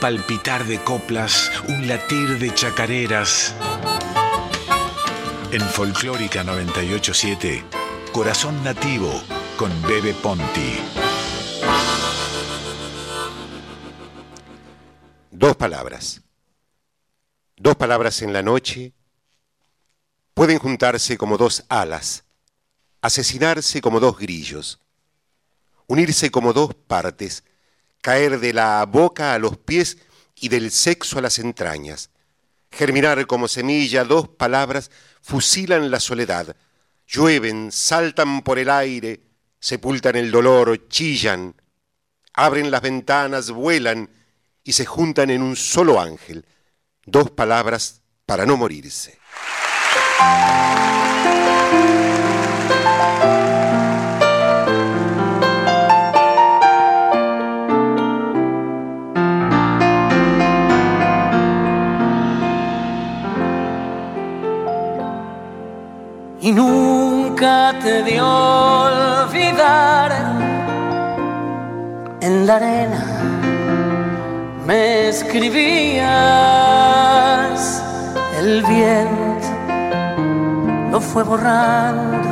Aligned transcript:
palpitar 0.00 0.64
de 0.64 0.82
coplas, 0.82 1.52
un 1.68 1.86
latir 1.86 2.38
de 2.38 2.54
chacareras. 2.54 3.54
En 5.52 5.60
Folclórica 5.60 6.42
987, 6.42 7.62
Corazón 8.10 8.64
Nativo 8.64 9.22
con 9.58 9.70
Bebe 9.82 10.14
Ponti. 10.14 10.78
Dos 15.30 15.54
palabras. 15.56 16.22
Dos 17.58 17.76
palabras 17.76 18.22
en 18.22 18.32
la 18.32 18.42
noche 18.42 18.94
pueden 20.32 20.58
juntarse 20.58 21.18
como 21.18 21.36
dos 21.36 21.66
alas, 21.68 22.24
asesinarse 23.02 23.82
como 23.82 24.00
dos 24.00 24.18
grillos, 24.18 24.80
unirse 25.86 26.30
como 26.30 26.54
dos 26.54 26.74
partes, 26.74 27.44
caer 28.00 28.40
de 28.40 28.52
la 28.52 28.84
boca 28.86 29.34
a 29.34 29.38
los 29.38 29.56
pies 29.56 29.98
y 30.34 30.48
del 30.48 30.70
sexo 30.70 31.18
a 31.18 31.22
las 31.22 31.38
entrañas, 31.38 32.10
germinar 32.70 33.26
como 33.26 33.48
semilla 33.48 34.04
dos 34.04 34.28
palabras, 34.28 34.90
fusilan 35.22 35.90
la 35.90 36.00
soledad, 36.00 36.56
llueven, 37.06 37.70
saltan 37.72 38.42
por 38.42 38.58
el 38.58 38.70
aire, 38.70 39.20
sepultan 39.58 40.16
el 40.16 40.30
dolor, 40.30 40.88
chillan, 40.88 41.54
abren 42.32 42.70
las 42.70 42.82
ventanas, 42.82 43.50
vuelan 43.50 44.08
y 44.64 44.72
se 44.72 44.86
juntan 44.86 45.30
en 45.30 45.42
un 45.42 45.56
solo 45.56 46.00
ángel, 46.00 46.46
dos 47.04 47.30
palabras 47.30 48.02
para 48.24 48.46
no 48.46 48.56
morirse. 48.56 49.18
Y 66.42 66.52
nunca 66.52 67.74
te 67.82 68.02
dio 68.02 68.26
olvidar. 68.26 70.10
En 72.20 72.46
la 72.46 72.56
arena 72.56 73.04
me 74.66 75.08
escribías, 75.08 76.02
el 78.38 78.62
viento 78.62 79.48
lo 80.90 81.00
fue 81.00 81.22
borrando 81.22 82.28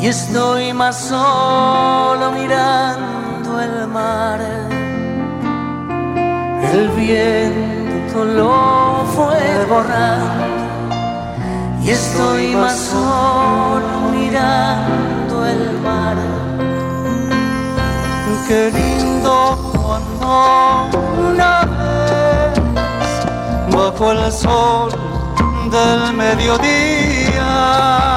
y 0.00 0.06
estoy 0.08 0.72
más 0.72 0.96
solo 0.96 2.32
mirando 2.32 3.60
el 3.60 3.86
mar. 3.88 4.40
El 6.72 6.88
viento 6.90 8.24
lo 8.24 9.04
fue 9.14 9.64
borrando 9.68 10.63
y 11.84 11.90
estoy 11.90 12.56
más 12.56 12.78
solo 12.78 14.10
mirando 14.10 15.46
el 15.46 15.78
mar. 15.80 16.16
Qué 18.48 18.70
lindo 18.70 19.58
cuando 19.72 20.88
una 21.30 21.64
vez 21.64 22.60
bajo 23.74 24.12
el 24.12 24.32
sol 24.32 24.90
del 25.70 26.12
mediodía 26.14 28.13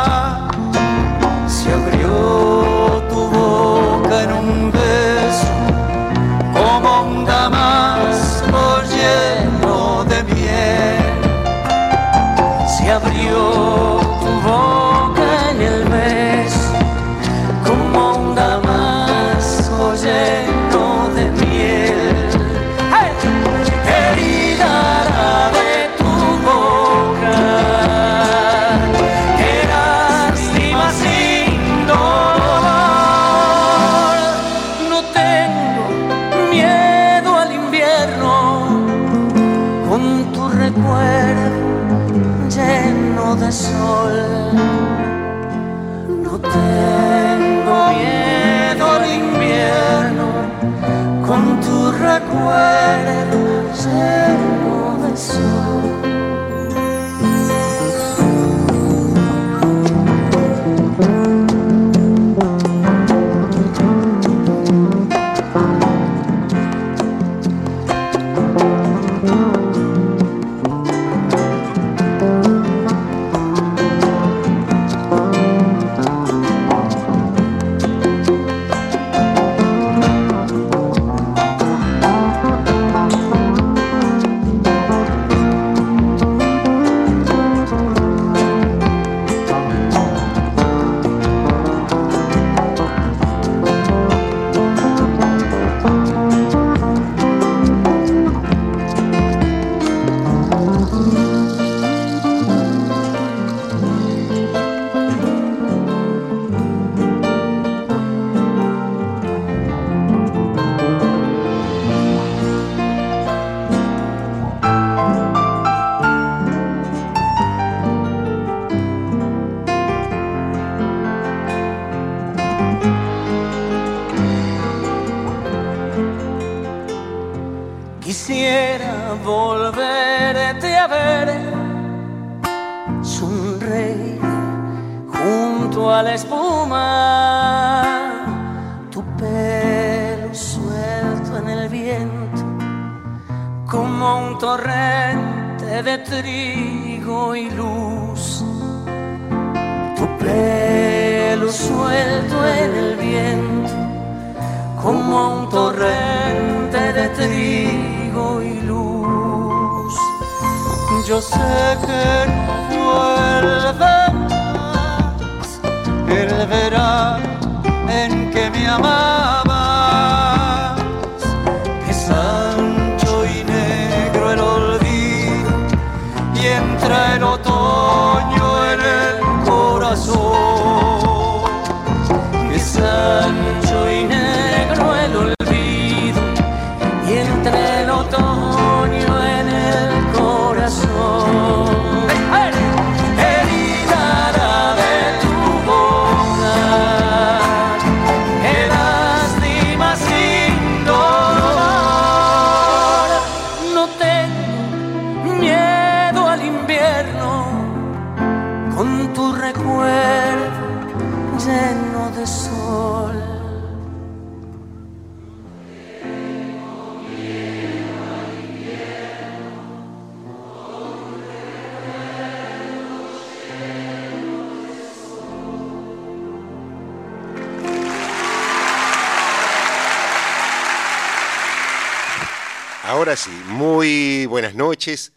Ahora 233.08 233.16
sí, 233.16 233.32
muy 233.46 234.26
buenas 234.26 234.54
noches, 234.54 235.14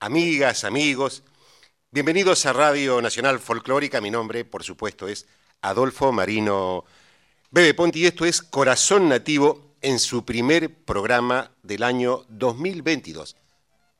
amigas, 0.00 0.64
amigos. 0.64 1.22
Bienvenidos 1.90 2.46
a 2.46 2.54
Radio 2.54 3.02
Nacional 3.02 3.38
Folclórica. 3.38 4.00
Mi 4.00 4.10
nombre, 4.10 4.46
por 4.46 4.64
supuesto, 4.64 5.06
es 5.06 5.26
Adolfo 5.60 6.10
Marino 6.10 6.86
Bebe 7.50 7.74
Ponti 7.74 8.00
y 8.00 8.06
esto 8.06 8.24
es 8.24 8.40
Corazón 8.40 9.10
Nativo 9.10 9.74
en 9.82 9.98
su 9.98 10.24
primer 10.24 10.74
programa 10.74 11.50
del 11.62 11.82
año 11.82 12.24
2022. 12.30 13.36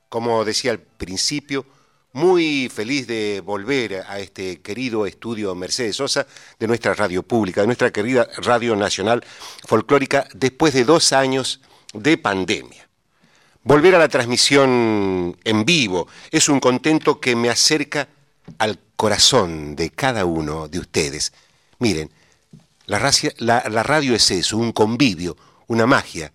Como 0.08 0.42
decía 0.46 0.70
al 0.70 0.78
principio, 0.78 1.66
muy 2.14 2.70
feliz 2.74 3.06
de 3.06 3.42
volver 3.44 4.06
a 4.08 4.20
este 4.20 4.62
querido 4.62 5.04
estudio 5.04 5.54
Mercedes 5.54 5.96
Sosa 5.96 6.26
de 6.58 6.66
nuestra 6.66 6.94
radio 6.94 7.22
pública, 7.22 7.60
de 7.60 7.66
nuestra 7.66 7.92
querida 7.92 8.26
Radio 8.38 8.74
Nacional 8.74 9.22
Folclórica, 9.66 10.26
después 10.32 10.72
de 10.72 10.84
dos 10.84 11.12
años 11.12 11.60
de 11.92 12.16
pandemia. 12.16 12.87
Volver 13.68 13.94
a 13.96 13.98
la 13.98 14.08
transmisión 14.08 15.36
en 15.44 15.64
vivo 15.66 16.08
es 16.30 16.48
un 16.48 16.58
contento 16.58 17.20
que 17.20 17.36
me 17.36 17.50
acerca 17.50 18.08
al 18.56 18.78
corazón 18.96 19.76
de 19.76 19.90
cada 19.90 20.24
uno 20.24 20.68
de 20.68 20.78
ustedes. 20.78 21.34
Miren, 21.78 22.10
la, 22.86 22.98
radio 22.98 24.14
es 24.14 24.30
eso, 24.30 24.56
un 24.56 24.72
convivio, 24.72 25.36
una 25.66 25.86
magia, 25.86 26.32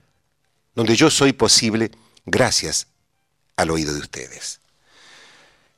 donde 0.76 0.96
yo 0.96 1.10
soy 1.10 1.34
posible 1.34 1.90
gracias 2.24 2.86
al 3.56 3.72
oído 3.72 3.96
de 3.96 4.02
ustedes. 4.02 4.60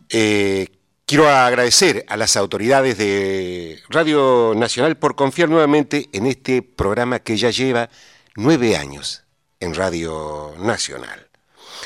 Eh, 0.10 0.68
quiero 1.06 1.30
agradecer 1.30 2.04
a 2.10 2.18
las 2.18 2.36
autoridades 2.36 2.98
de 2.98 3.80
Radio 3.88 4.52
Nacional 4.58 4.98
por 4.98 5.16
confiar 5.16 5.48
nuevamente 5.48 6.10
en 6.12 6.26
este 6.26 6.62
programa 6.62 7.20
que 7.20 7.38
ya 7.38 7.50
lleva 7.50 7.90
nueve 8.36 8.76
años 8.76 9.24
en 9.62 9.74
Radio 9.74 10.54
Nacional. 10.60 11.26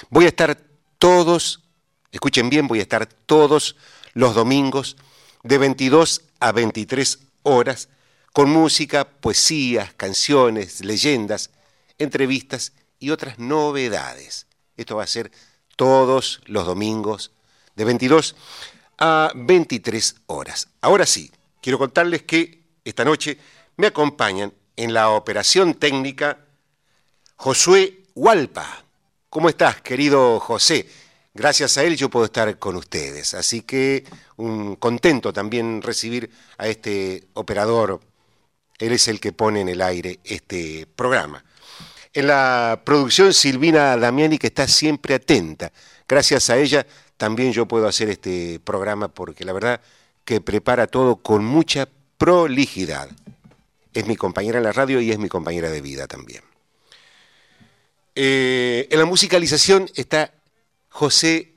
Voy 0.10 0.25
a 0.25 0.30
estar 0.30 0.57
todos, 0.98 1.63
escuchen 2.12 2.50
bien, 2.50 2.68
voy 2.68 2.80
a 2.80 2.84
estar 2.84 3.06
todos 3.06 3.75
los 4.13 4.36
domingos 4.36 4.98
de 5.44 5.57
22 5.57 6.24
a 6.40 6.51
23 6.51 7.19
horas 7.44 7.90
con 8.34 8.50
música, 8.50 9.06
poesías, 9.06 9.94
canciones, 9.94 10.84
leyendas, 10.84 11.51
entrevistas 11.98 12.74
y 13.00 13.10
otras 13.10 13.40
novedades. 13.40 14.48
Esto 14.78 14.98
va 14.98 15.04
a 15.04 15.07
ser 15.07 15.31
todos 15.75 16.42
los 16.46 16.66
domingos 16.66 17.31
de 17.75 17.86
22 17.86 18.36
a 18.98 19.31
23 19.36 20.16
horas. 20.28 20.69
Ahora 20.81 21.06
sí, 21.06 21.31
quiero 21.62 21.78
contarles 21.78 22.24
que 22.24 22.63
esta 22.84 23.06
noche 23.06 23.38
me 23.78 23.88
acompañan 23.88 24.54
en 24.75 24.94
la 24.94 25.10
operación 25.10 25.74
técnica 25.74 26.40
Josué 27.36 28.04
Hualpa. 28.16 28.86
¿Cómo 29.29 29.47
estás, 29.47 29.79
querido 29.81 30.39
José? 30.39 30.87
Gracias 31.35 31.77
a 31.77 31.83
él 31.83 31.95
yo 31.95 32.09
puedo 32.09 32.25
estar 32.25 32.57
con 32.57 32.75
ustedes. 32.75 33.35
Así 33.35 33.61
que 33.61 34.03
un 34.37 34.75
contento 34.75 35.31
también 35.31 35.83
recibir 35.83 36.31
a 36.57 36.67
este 36.67 37.27
operador. 37.35 37.99
Él 38.79 38.91
es 38.91 39.07
el 39.07 39.19
que 39.19 39.31
pone 39.31 39.61
en 39.61 39.69
el 39.69 39.83
aire 39.83 40.19
este 40.23 40.87
programa. 40.95 41.45
En 42.11 42.25
la 42.25 42.81
producción 42.83 43.31
Silvina 43.31 43.95
Damiani, 43.97 44.39
que 44.39 44.47
está 44.47 44.67
siempre 44.67 45.13
atenta. 45.13 45.71
Gracias 46.07 46.49
a 46.49 46.57
ella 46.57 46.87
también 47.15 47.53
yo 47.53 47.67
puedo 47.67 47.87
hacer 47.87 48.09
este 48.09 48.59
programa 48.59 49.09
porque 49.09 49.45
la 49.45 49.53
verdad 49.53 49.79
que 50.25 50.41
prepara 50.41 50.87
todo 50.87 51.17
con 51.17 51.45
mucha 51.45 51.87
prolijidad. 52.17 53.07
Es 53.93 54.07
mi 54.07 54.15
compañera 54.15 54.57
en 54.57 54.63
la 54.63 54.71
radio 54.71 54.99
y 54.99 55.11
es 55.11 55.19
mi 55.19 55.29
compañera 55.29 55.69
de 55.69 55.81
vida 55.81 56.07
también. 56.07 56.49
Eh, 58.21 58.89
en 58.92 59.00
la 59.00 59.06
musicalización 59.06 59.89
está 59.95 60.33
José 60.89 61.56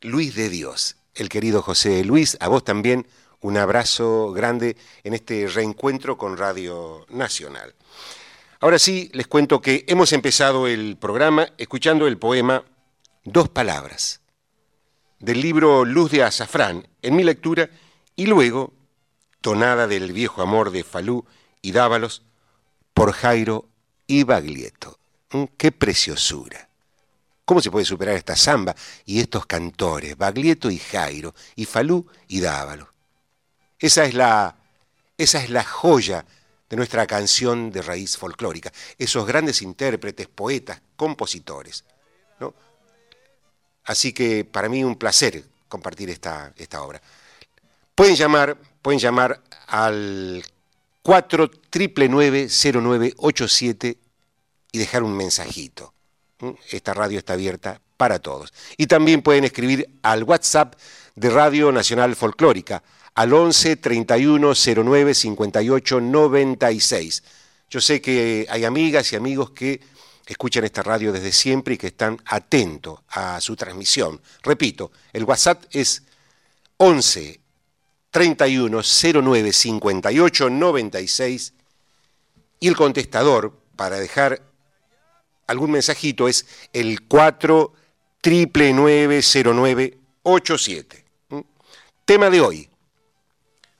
Luis 0.00 0.36
de 0.36 0.48
Dios, 0.48 0.94
el 1.16 1.28
querido 1.28 1.60
José 1.60 2.04
Luis, 2.04 2.36
a 2.38 2.46
vos 2.46 2.62
también 2.62 3.08
un 3.40 3.56
abrazo 3.56 4.30
grande 4.30 4.76
en 5.02 5.14
este 5.14 5.48
reencuentro 5.48 6.16
con 6.16 6.36
Radio 6.36 7.04
Nacional. 7.08 7.74
Ahora 8.60 8.78
sí, 8.78 9.10
les 9.12 9.26
cuento 9.26 9.60
que 9.60 9.86
hemos 9.88 10.12
empezado 10.12 10.68
el 10.68 10.96
programa 10.96 11.48
escuchando 11.58 12.06
el 12.06 12.16
poema 12.16 12.62
Dos 13.24 13.48
Palabras, 13.48 14.20
del 15.18 15.40
libro 15.40 15.84
Luz 15.84 16.12
de 16.12 16.22
Azafrán, 16.22 16.86
en 17.02 17.16
mi 17.16 17.24
lectura, 17.24 17.70
y 18.14 18.26
luego 18.26 18.72
Tonada 19.40 19.88
del 19.88 20.12
viejo 20.12 20.42
amor 20.42 20.70
de 20.70 20.84
Falú 20.84 21.24
y 21.60 21.72
Dávalos 21.72 22.22
por 22.94 23.10
Jairo 23.10 23.66
y 24.06 24.22
Baglietto. 24.22 24.96
Mm, 25.32 25.44
¡Qué 25.56 25.72
preciosura! 25.72 26.68
¿Cómo 27.44 27.60
se 27.62 27.70
puede 27.70 27.84
superar 27.84 28.14
esta 28.14 28.36
samba 28.36 28.74
y 29.06 29.20
estos 29.20 29.46
cantores, 29.46 30.16
Baglietto 30.16 30.70
y 30.70 30.78
Jairo, 30.78 31.34
y 31.56 31.64
Falú 31.64 32.06
y 32.28 32.40
Dávalo? 32.40 32.92
Esa 33.78 34.04
es 34.04 34.14
la, 34.14 34.56
esa 35.16 35.42
es 35.42 35.50
la 35.50 35.64
joya 35.64 36.24
de 36.68 36.76
nuestra 36.76 37.06
canción 37.06 37.70
de 37.70 37.80
raíz 37.80 38.18
folclórica, 38.18 38.70
esos 38.98 39.26
grandes 39.26 39.62
intérpretes, 39.62 40.28
poetas, 40.28 40.82
compositores. 40.96 41.84
¿no? 42.40 42.52
Así 43.84 44.12
que 44.12 44.44
para 44.44 44.68
mí 44.68 44.84
un 44.84 44.96
placer 44.96 45.42
compartir 45.68 46.10
esta, 46.10 46.52
esta 46.56 46.82
obra. 46.82 47.00
Pueden 47.94 48.16
llamar, 48.16 48.58
pueden 48.82 49.00
llamar 49.00 49.42
al 49.66 50.44
4 51.02 51.50
0987 51.70 53.98
y 54.72 54.78
dejar 54.78 55.02
un 55.02 55.16
mensajito. 55.16 55.94
Esta 56.70 56.94
radio 56.94 57.18
está 57.18 57.32
abierta 57.32 57.80
para 57.96 58.18
todos. 58.20 58.52
Y 58.76 58.86
también 58.86 59.22
pueden 59.22 59.44
escribir 59.44 59.88
al 60.02 60.22
WhatsApp 60.22 60.74
de 61.16 61.30
Radio 61.30 61.72
Nacional 61.72 62.14
Folclórica 62.14 62.82
al 63.14 63.32
11 63.32 63.76
31 63.76 64.52
09 64.54 65.14
58 65.14 66.00
96. 66.00 67.22
Yo 67.68 67.80
sé 67.80 68.00
que 68.00 68.46
hay 68.48 68.64
amigas 68.64 69.12
y 69.12 69.16
amigos 69.16 69.50
que 69.50 69.80
escuchan 70.26 70.64
esta 70.64 70.82
radio 70.82 71.12
desde 71.12 71.32
siempre 71.32 71.74
y 71.74 71.78
que 71.78 71.88
están 71.88 72.18
atentos 72.26 73.00
a 73.08 73.40
su 73.40 73.56
transmisión. 73.56 74.20
Repito, 74.42 74.92
el 75.12 75.24
WhatsApp 75.24 75.64
es 75.72 76.02
11 76.76 77.40
31 78.10 78.80
09 79.22 79.52
58 79.52 80.50
96 80.50 81.54
y 82.60 82.68
el 82.68 82.76
contestador 82.76 83.60
para 83.74 83.98
dejar 83.98 84.47
algún 85.48 85.72
mensajito 85.72 86.28
es 86.28 86.46
el 86.72 87.02
4 87.02 87.72
0987. 88.22 91.04
¿Mm? 91.30 91.40
Tema 92.04 92.30
de 92.30 92.40
hoy, 92.40 92.70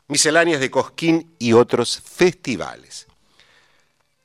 misceláneas 0.09 0.59
de 0.61 0.71
Cosquín 0.71 1.35
y 1.39 1.53
otros 1.53 2.03
festivales. 2.05 3.07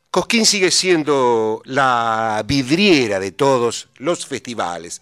Cosquín 0.10 0.46
sigue 0.46 0.72
siendo 0.72 1.62
la 1.66 2.44
vidriera 2.46 3.20
de 3.20 3.32
todos 3.32 3.90
los 3.98 4.26
festivales. 4.26 5.02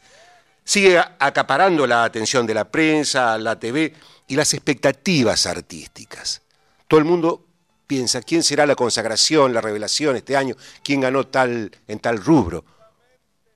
Sigue 0.63 0.99
acaparando 1.19 1.85
la 1.85 2.05
atención 2.05 2.47
de 2.47 2.53
la 2.53 2.71
prensa, 2.71 3.37
la 3.37 3.59
TV 3.59 3.93
y 4.27 4.35
las 4.35 4.53
expectativas 4.53 5.45
artísticas. 5.45 6.41
Todo 6.87 6.99
el 6.99 7.05
mundo 7.05 7.45
piensa, 7.91 8.21
¿quién 8.21 8.41
será 8.41 8.65
la 8.65 8.73
consagración, 8.73 9.53
la 9.53 9.59
revelación 9.59 10.15
este 10.15 10.37
año? 10.37 10.55
¿Quién 10.81 11.01
ganó 11.01 11.27
tal 11.27 11.69
en 11.89 11.99
tal 11.99 12.23
rubro? 12.23 12.63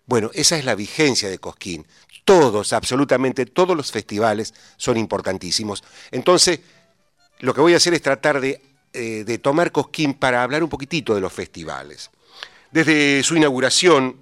Bueno, 0.06 0.30
esa 0.34 0.58
es 0.58 0.66
la 0.66 0.76
vigencia 0.76 1.30
de 1.30 1.40
Cosquín. 1.40 1.88
Todos, 2.26 2.74
absolutamente 2.74 3.46
todos 3.46 3.78
los 3.78 3.94
festivales 3.94 4.54
son 4.76 4.98
importantísimos. 4.98 5.86
Entonces, 6.12 6.60
lo 7.40 7.54
que 7.54 7.62
voy 7.62 7.76
a 7.76 7.78
hacer 7.78 7.94
es 7.94 8.02
tratar 8.02 8.42
de, 8.42 8.62
eh, 8.92 9.24
de 9.26 9.38
tomar 9.38 9.72
Cosquín 9.72 10.16
para 10.16 10.44
hablar 10.44 10.64
un 10.64 10.70
poquitito 10.70 11.16
de 11.16 11.22
los 11.22 11.32
festivales. 11.32 12.12
Desde 12.72 13.24
su 13.24 13.38
inauguración, 13.38 14.18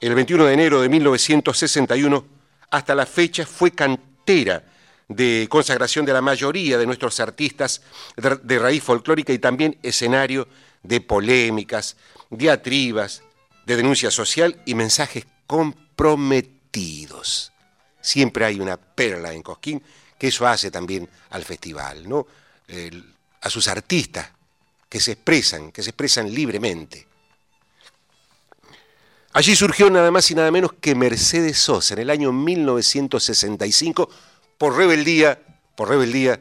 el 0.00 0.12
21 0.12 0.44
de 0.44 0.54
enero 0.54 0.80
de 0.80 0.88
1961, 0.88 2.26
hasta 2.68 2.96
la 2.96 3.06
fecha 3.06 3.46
fue 3.46 3.70
cantera 3.70 4.64
de 5.08 5.46
consagración 5.50 6.06
de 6.06 6.12
la 6.12 6.22
mayoría 6.22 6.78
de 6.78 6.86
nuestros 6.86 7.20
artistas 7.20 7.82
de 8.16 8.58
raíz 8.58 8.82
folclórica 8.82 9.32
y 9.32 9.38
también 9.38 9.78
escenario 9.82 10.48
de 10.82 11.00
polémicas, 11.00 11.96
diatribas, 12.30 13.22
de 13.66 13.76
denuncia 13.76 14.10
social 14.10 14.60
y 14.66 14.74
mensajes 14.74 15.24
comprometidos. 15.46 17.52
Siempre 18.00 18.44
hay 18.44 18.58
una 18.60 18.76
perla 18.76 19.32
en 19.32 19.42
Cosquín, 19.42 19.82
que 20.18 20.28
eso 20.28 20.46
hace 20.46 20.70
también 20.70 21.08
al 21.30 21.44
festival, 21.44 22.08
¿no? 22.08 22.26
a 23.40 23.50
sus 23.50 23.66
artistas 23.68 24.30
que 24.88 25.00
se 25.00 25.12
expresan, 25.12 25.72
que 25.72 25.82
se 25.82 25.90
expresan 25.90 26.32
libremente. 26.32 27.06
Allí 29.32 29.56
surgió 29.56 29.90
nada 29.90 30.12
más 30.12 30.30
y 30.30 30.34
nada 30.34 30.50
menos 30.50 30.72
que 30.80 30.94
Mercedes 30.94 31.58
Sosa 31.58 31.94
en 31.94 32.00
el 32.00 32.10
año 32.10 32.32
1965 32.32 34.08
por 34.58 34.76
rebeldía, 34.76 35.40
por 35.76 35.88
rebeldía 35.88 36.40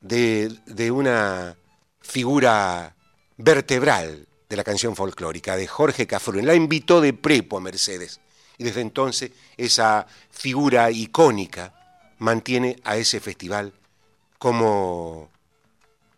de, 0.00 0.90
una 0.90 1.56
figura 2.00 2.94
vertebral 3.36 4.26
de 4.48 4.56
la 4.56 4.64
canción 4.64 4.96
folclórica, 4.96 5.56
de 5.56 5.66
Jorge 5.66 6.06
Cafrune. 6.06 6.42
La 6.42 6.54
invitó 6.54 7.00
de 7.00 7.12
prepo 7.12 7.58
a 7.58 7.60
Mercedes 7.60 8.20
y 8.56 8.64
desde 8.64 8.80
entonces 8.80 9.30
esa 9.56 10.06
figura 10.30 10.90
icónica 10.90 11.74
mantiene 12.18 12.76
a 12.84 12.96
ese 12.96 13.20
festival 13.20 13.72
como, 14.38 15.30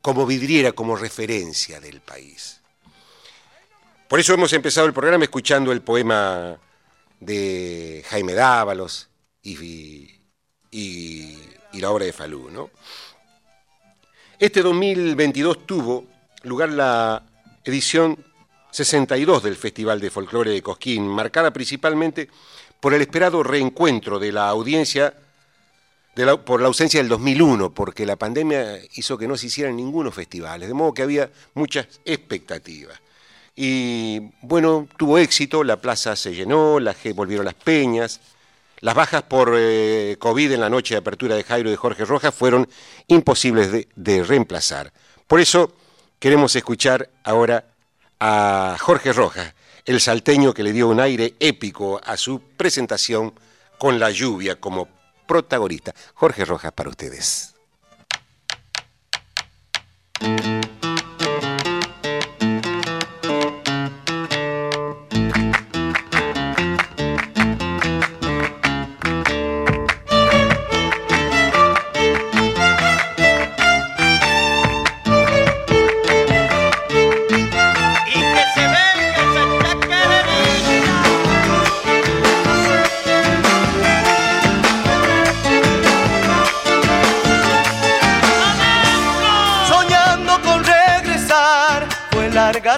como 0.00 0.27
vidriera, 0.27 0.73
como 0.73 0.97
referencia 0.97 1.81
del 1.81 2.00
país. 2.00 2.61
Por 4.09 4.19
eso 4.19 4.35
hemos 4.35 4.53
empezado 4.53 4.87
el 4.87 4.93
programa 4.93 5.25
escuchando 5.25 5.71
el 5.71 5.83
poema 5.83 6.59
de 7.21 8.05
Jaime 8.09 8.33
Dávalos 8.33 9.09
y, 9.43 10.20
y, 10.71 11.39
la 11.75 11.91
obra 11.91 12.05
de 12.05 12.12
Falú. 12.12 12.50
¿no? 12.50 12.71
Este 14.39 14.62
2022 14.62 15.67
tuvo 15.67 16.07
lugar 16.43 16.71
la 16.71 17.23
edición 17.65 18.19
62 18.71 19.43
del 19.43 19.57
Festival 19.57 20.00
de 20.00 20.11
Folclore 20.11 20.50
de 20.50 20.62
Cosquín, 20.62 21.07
marcada 21.07 21.53
principalmente 21.53 22.29
por 22.81 22.95
el 22.95 23.03
esperado 23.03 23.43
reencuentro 23.43 24.19
de 24.19 24.33
la 24.33 24.49
audiencia 24.49 25.15
por 26.45 26.61
la 26.61 26.67
ausencia 26.67 27.00
del 27.00 27.09
2001, 27.09 27.73
porque 27.73 28.05
la 28.05 28.17
pandemia 28.17 28.79
hizo 28.95 29.17
que 29.17 29.27
no 29.27 29.37
se 29.37 29.47
hicieran 29.47 29.77
ningunos 29.77 30.15
festivales, 30.15 30.69
de 30.69 30.75
modo 30.75 30.93
que 30.93 31.03
había 31.03 31.31
muchas 31.55 31.87
expectativas. 32.05 33.00
Y 33.57 34.31
bueno, 34.43 34.89
tuvo 34.97 35.19
éxito, 35.19 35.65
la 35.65 35.81
plaza 35.81 36.17
se 36.17 36.35
llenó, 36.35 36.79
la, 36.79 36.95
volvieron 37.15 37.47
las 37.47 37.55
peñas, 37.55 38.21
las 38.80 38.94
bajas 38.94 39.22
por 39.22 39.54
eh, 39.56 40.16
COVID 40.18 40.52
en 40.52 40.60
la 40.60 40.70
noche 40.70 40.94
de 40.94 40.99
apertura 40.99 41.37
de 41.37 41.44
Jairo 41.44 41.68
y 41.68 41.72
de 41.72 41.76
Jorge 41.76 42.04
Rojas 42.04 42.34
fueron 42.34 42.68
imposibles 43.06 43.70
de, 43.72 43.88
de 43.94 44.25
reemplazar. 44.25 44.92
Por 45.26 45.40
eso 45.40 45.72
queremos 46.18 46.54
escuchar 46.56 47.10
ahora 47.25 47.66
a 48.18 48.76
Jorge 48.78 49.12
Rojas, 49.12 49.54
el 49.84 50.00
salteño 50.00 50.52
que 50.52 50.62
le 50.62 50.72
dio 50.72 50.88
un 50.88 51.00
aire 51.00 51.34
épico 51.40 52.00
a 52.04 52.16
su 52.16 52.40
presentación 52.56 53.34
con 53.78 53.99
la 53.99 54.10
lluvia 54.10 54.56
como 54.56 54.88
protagonista. 55.26 55.94
Jorge 56.14 56.44
Rojas 56.44 56.72
para 56.72 56.90
ustedes. 56.90 57.54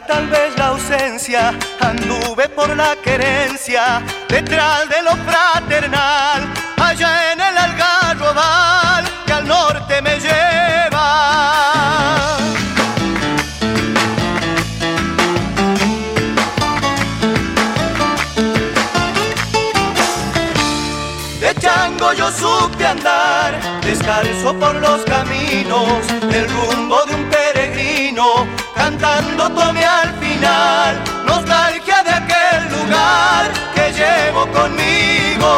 Tal 0.01 0.27
vez 0.29 0.57
la 0.57 0.69
ausencia, 0.69 1.53
anduve 1.81 2.49
por 2.49 2.75
la 2.75 2.97
querencia, 2.97 4.03
detrás 4.29 4.89
de 4.89 5.03
lo 5.03 5.11
fraternal, 5.17 6.49
allá 6.81 7.33
en 7.33 7.41
el 7.41 7.59
algarrobal, 7.59 9.05
que 9.27 9.33
al 9.33 9.47
norte 9.47 10.01
me 10.01 10.19
lleva. 10.19 11.53
De 21.41 21.55
chango 21.61 22.13
yo 22.15 22.31
supe 22.31 22.87
andar, 22.87 23.61
descalzo 23.83 24.59
por 24.59 24.75
los 24.77 25.03
caminos, 25.03 26.07
el 26.33 26.49
rumbo 26.49 27.05
de 27.05 27.15
un 27.15 27.31
cantando 28.75 29.49
tome 29.50 29.85
al 29.85 30.11
final, 30.21 31.02
nostalgia 31.26 32.02
de 32.02 32.11
aquel 32.11 32.61
lugar 32.76 33.50
que 33.75 33.93
llevo 33.93 34.47
conmigo. 34.59 35.50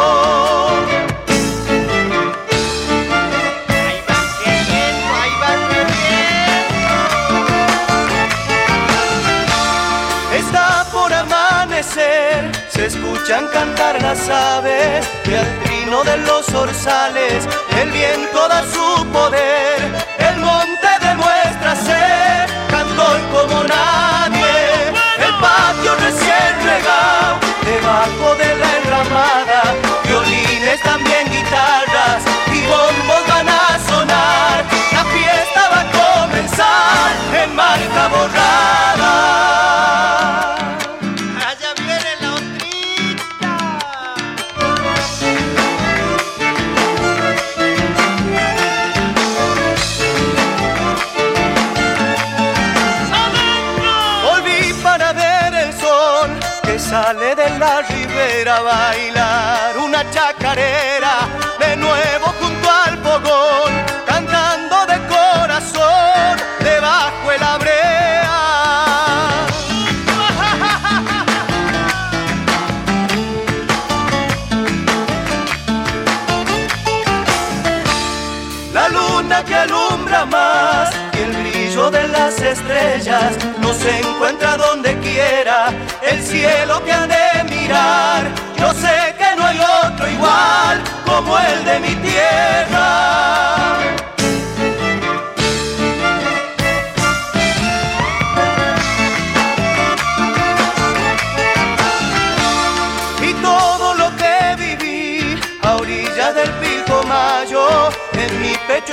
Está 10.33 10.85
por 10.91 11.13
amanecer, 11.13 12.51
se 12.69 12.85
escuchan 12.87 13.47
cantar 13.53 14.01
las 14.01 14.29
aves 14.29 15.07
y 15.25 15.33
al 15.35 15.59
trino 15.63 16.03
de 16.03 16.17
los 16.17 16.53
orzales, 16.53 17.47
el 17.81 17.91
viento 17.91 18.47
da 18.47 18.63
su 18.63 19.05
poder, 19.07 20.05
marca 37.75 38.09
borrada. 38.09 39.54
La 78.75 78.89
luna 78.89 79.43
que 79.43 79.55
alumbra 79.55 80.25
más 80.25 80.93
y 81.13 81.17
el 81.19 81.31
brillo 81.31 81.89
de 81.89 82.07
las 82.09 82.39
estrellas 82.39 83.35
no 83.59 83.73
se 83.73 83.99
encuentra 83.99 84.57
donde 84.57 84.99
quiera 84.99 85.73
el 86.03 86.21
cielo 86.21 86.83
que 86.83 86.91
ha 86.91 87.07
de 87.07 87.43
mirar. 87.49 88.25
Yo 88.57 88.73
sé 88.73 89.15
que 89.17 89.35
no 89.37 89.47
hay 89.47 89.59
otro 89.85 90.07
igual 90.07 90.83
como 91.05 91.39
el 91.39 91.65
de 91.65 91.79
mi 91.79 91.95
tierra. 91.95 93.24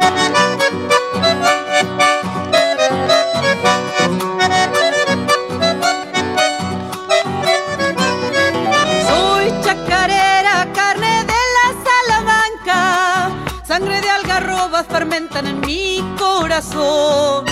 Mi 15.67 16.03
corazón. 16.19 17.45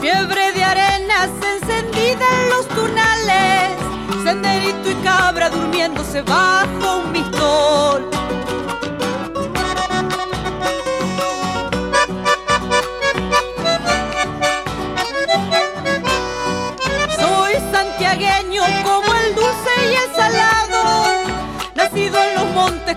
Fiebre 0.00 0.52
de 0.52 0.64
arenas 0.64 1.30
encendida 1.54 2.26
en 2.42 2.50
los 2.50 2.68
tunales, 2.68 3.76
senderito 4.24 4.90
y 4.90 4.94
cabra 5.04 5.50
durmiéndose 5.50 6.22
bajo 6.22 6.98
un 7.04 7.12
pistol. 7.12 8.11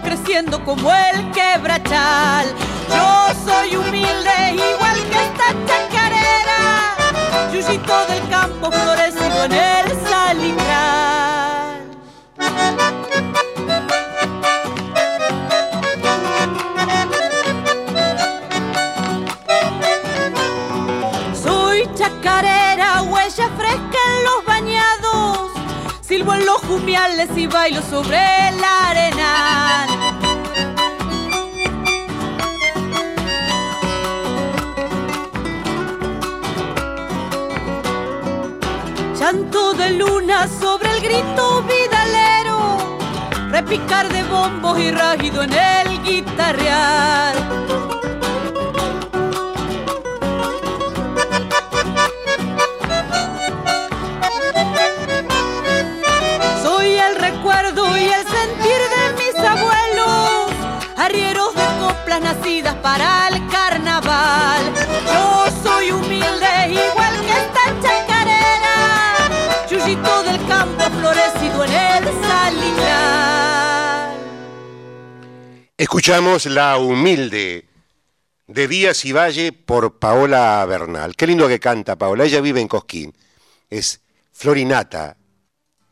Creciendo 0.02 0.64
como 0.64 0.92
el 0.92 1.32
quebrachal. 1.32 2.46
Yo 2.90 3.28
soy 3.46 3.76
humilde 3.76 4.54
igual 4.54 4.98
que 5.10 5.18
esta 5.28 5.48
chacarera, 5.68 6.62
yuyito 7.52 8.06
del 8.08 8.30
campo 8.30 8.72
florecido 8.72 9.46
en 9.46 9.54
el 9.54 10.10
salindral. 10.10 11.25
Silbo 26.26 26.34
en 26.34 26.46
los 26.46 26.58
jumiales 26.62 27.30
y 27.36 27.48
bailo 27.48 27.82
sobre 27.82 28.18
la 28.60 28.90
arena. 28.90 29.88
Llanto 39.20 39.74
de 39.74 39.92
luna 39.92 40.48
sobre 40.48 40.92
el 40.92 41.02
grito 41.02 41.64
vidalero, 41.64 43.00
repicar 43.50 44.08
de 44.10 44.24
bombos 44.24 44.80
y 44.80 44.92
rágido 44.92 45.44
en 45.44 45.54
el 45.54 46.04
guitarrear. 46.04 47.75
Escuchamos 75.78 76.46
La 76.46 76.78
Humilde 76.78 77.68
de 78.48 78.68
Díaz 78.68 79.06
y 79.06 79.12
Valle 79.12 79.52
por 79.52 80.00
Paola 80.00 80.66
Bernal. 80.66 81.16
Qué 81.16 81.28
lindo 81.28 81.48
que 81.48 81.60
canta 81.60 81.96
Paola. 81.96 82.26
Ella 82.26 82.42
vive 82.42 82.62
en 82.62 82.68
Cosquín. 82.68 83.14
Es 83.70 84.02
Florinata 84.32 85.18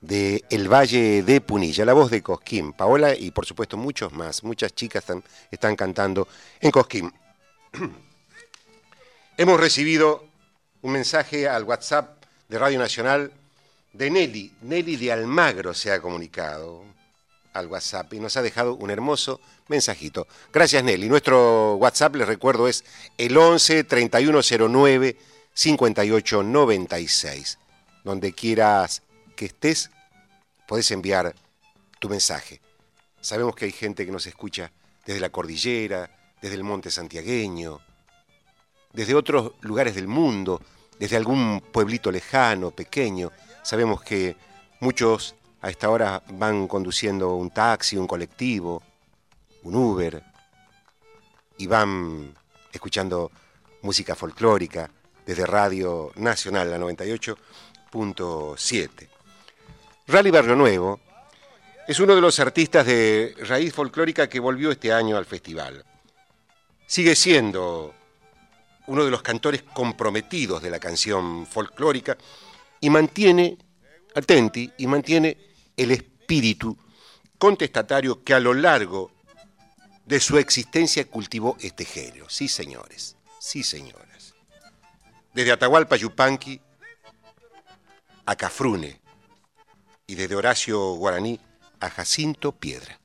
de 0.02 0.44
El 0.50 0.72
Valle 0.72 1.24
de 1.24 1.42
Punilla, 1.42 1.86
la 1.86 1.94
voz 1.94 2.12
de 2.12 2.22
Cosquín. 2.22 2.74
Paola 2.74 3.16
y 3.16 3.32
por 3.32 3.46
supuesto 3.46 3.78
muchos 3.78 4.14
más. 4.14 4.44
Muchas 4.44 4.74
chicas 4.74 5.06
están 5.52 5.76
cantando 5.76 6.28
en 6.60 6.72
Cosquín. 6.72 7.12
Hemos 9.38 9.60
recibido 9.60 10.28
un 10.82 10.92
mensaje 10.92 11.48
al 11.48 11.64
WhatsApp 11.64 12.24
de 12.50 12.60
Radio 12.60 12.80
Nacional 12.80 13.32
de 13.94 14.10
Nelly. 14.10 14.52
Nelly 14.62 14.98
de 14.98 15.12
Almagro 15.12 15.74
se 15.74 15.92
ha 15.92 16.02
comunicado 16.02 16.84
al 17.54 17.68
WhatsApp 17.68 18.14
y 18.14 18.20
nos 18.20 18.36
ha 18.36 18.42
dejado 18.42 18.76
un 18.76 18.90
hermoso 18.90 19.40
mensajito. 19.68 20.28
Gracias 20.52 20.84
Nelly. 20.84 21.08
Nuestro 21.08 21.76
WhatsApp, 21.76 22.16
les 22.16 22.28
recuerdo, 22.28 22.68
es 22.68 22.84
el 23.18 23.38
11 23.38 23.84
3109 23.84 25.18
5896. 25.54 27.60
Donde 28.04 28.34
quieras 28.34 29.04
que 29.36 29.46
estés, 29.46 29.92
podés 30.68 30.90
enviar 30.92 31.36
tu 32.00 32.10
mensaje. 32.10 32.60
Sabemos 33.22 33.56
que 33.56 33.66
hay 33.66 33.72
gente 33.72 34.06
que 34.06 34.12
nos 34.12 34.28
escucha 34.28 34.72
desde 35.06 35.22
la 35.22 35.30
cordillera, 35.30 36.10
desde 36.42 36.56
el 36.56 36.64
monte 36.64 36.92
santiagueño, 36.92 37.80
desde 38.92 39.16
otros 39.16 39.54
lugares 39.62 39.96
del 39.96 40.08
mundo, 40.08 40.62
desde 41.00 41.16
algún 41.16 41.62
pueblito 41.62 42.12
lejano, 42.12 42.72
pequeño. 42.72 43.32
Sabemos 43.64 44.04
que 44.04 44.36
muchos 44.82 45.36
a 45.62 45.70
esta 45.70 45.90
hora 45.90 46.22
van 46.34 46.68
conduciendo 46.68 47.36
un 47.36 47.50
taxi, 47.50 47.96
un 47.96 48.06
colectivo, 48.06 48.84
un 49.64 49.76
Uber, 49.76 50.22
y 51.58 51.68
van 51.68 52.34
escuchando 52.72 53.30
música 53.82 54.16
folclórica 54.16 54.90
desde 55.26 55.46
Radio 55.46 56.12
Nacional, 56.16 56.70
la 56.70 56.78
98.7. 56.78 59.08
Rally 60.08 60.32
Barrio 60.32 60.58
Nuevo 60.58 61.00
es 61.88 62.02
uno 62.02 62.16
de 62.16 62.22
los 62.22 62.40
artistas 62.40 62.86
de 62.86 63.34
raíz 63.48 63.74
folclórica 63.74 64.28
que 64.28 64.42
volvió 64.42 64.72
este 64.72 64.92
año 64.92 65.16
al 65.16 65.26
festival. 65.26 65.86
Sigue 66.86 67.16
siendo 67.16 67.94
uno 68.88 69.06
de 69.06 69.12
los 69.12 69.22
cantores 69.22 69.64
comprometidos 69.64 70.62
de 70.62 70.70
la 70.70 70.80
canción 70.80 71.46
folclórica 71.46 72.18
y 72.84 72.90
mantiene, 72.90 73.58
atenti, 74.14 74.70
y 74.78 74.88
mantiene 74.88 75.38
el 75.78 75.92
espíritu 75.92 76.78
contestatario 77.38 78.26
que 78.26 78.34
a 78.34 78.42
lo 78.42 78.54
largo 78.54 79.10
de 80.06 80.20
su 80.20 80.38
existencia 80.38 81.06
cultivó 81.06 81.56
este 81.62 81.86
género. 81.86 82.30
Sí, 82.30 82.50
señores, 82.50 83.16
sí, 83.40 83.64
señoras. 83.64 84.34
Desde 85.34 85.54
Atahualpa 85.54 85.96
Yupanqui 85.96 86.60
a 88.26 88.36
Cafrune 88.36 89.00
y 90.06 90.16
desde 90.16 90.36
Horacio 90.36 90.96
Guaraní 90.96 91.40
a 91.80 91.90
Jacinto 91.90 92.52
Piedra. 92.52 93.00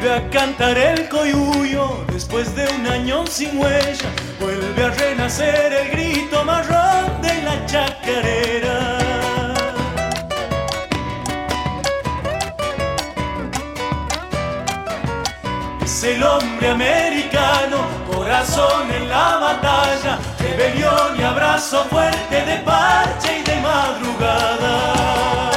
Vuelve 0.00 0.16
a 0.16 0.30
cantar 0.30 0.78
el 0.78 1.10
coyuyo 1.10 2.06
después 2.10 2.54
de 2.56 2.66
un 2.68 2.86
año 2.86 3.26
sin 3.26 3.58
huella. 3.58 4.08
Vuelve 4.40 4.82
a 4.82 4.88
renacer 4.88 5.74
el 5.74 5.90
grito 5.90 6.42
marrón 6.42 7.20
de 7.20 7.42
la 7.42 7.66
chacarera. 7.66 8.96
es 15.82 16.04
el 16.04 16.22
hombre 16.22 16.70
americano, 16.70 17.84
corazón 18.10 18.90
en 18.90 19.06
la 19.06 19.36
batalla, 19.36 20.18
rebelión 20.38 21.18
y 21.18 21.22
abrazo 21.22 21.84
fuerte 21.90 22.42
de 22.46 22.56
parche 22.60 23.40
y 23.40 23.42
de 23.42 23.60
madrugada. 23.60 25.49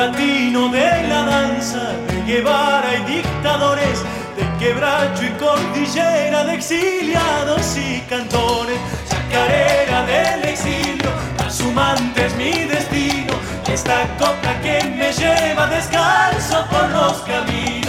Latino 0.00 0.70
de 0.70 1.08
la 1.08 1.24
danza, 1.24 1.92
de 2.08 2.22
Guevara 2.22 2.90
y 2.94 3.16
dictadores, 3.16 4.02
de 4.34 4.44
quebracho 4.58 5.24
y 5.24 5.30
cordillera, 5.38 6.44
de 6.44 6.54
exiliados 6.54 7.76
y 7.76 8.00
cantones, 8.08 8.78
chacarera 9.10 10.06
del 10.06 10.44
exilio, 10.44 11.10
sumante 11.50 12.24
es 12.26 12.34
mi 12.36 12.64
destino, 12.64 13.34
esta 13.70 14.06
copa 14.18 14.52
que 14.62 14.82
me 14.84 15.12
lleva 15.12 15.66
descalzo 15.66 16.66
por 16.70 16.88
los 16.90 17.16
caminos. 17.30 17.79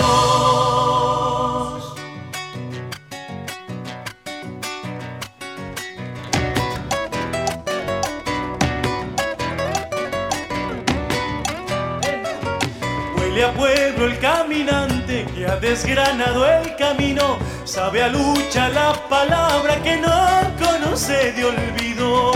A 13.44 13.52
pueblo 13.54 14.06
el 14.06 14.20
caminante 14.20 15.26
que 15.34 15.48
ha 15.48 15.56
desgranado 15.56 16.48
el 16.48 16.76
camino, 16.76 17.38
sabe 17.64 18.04
a 18.04 18.08
lucha 18.08 18.70
la 18.70 18.94
palabra 19.10 19.82
que 19.82 19.98
no 19.98 20.42
conoce 20.60 21.32
de 21.32 21.46
olvido. 21.46 22.32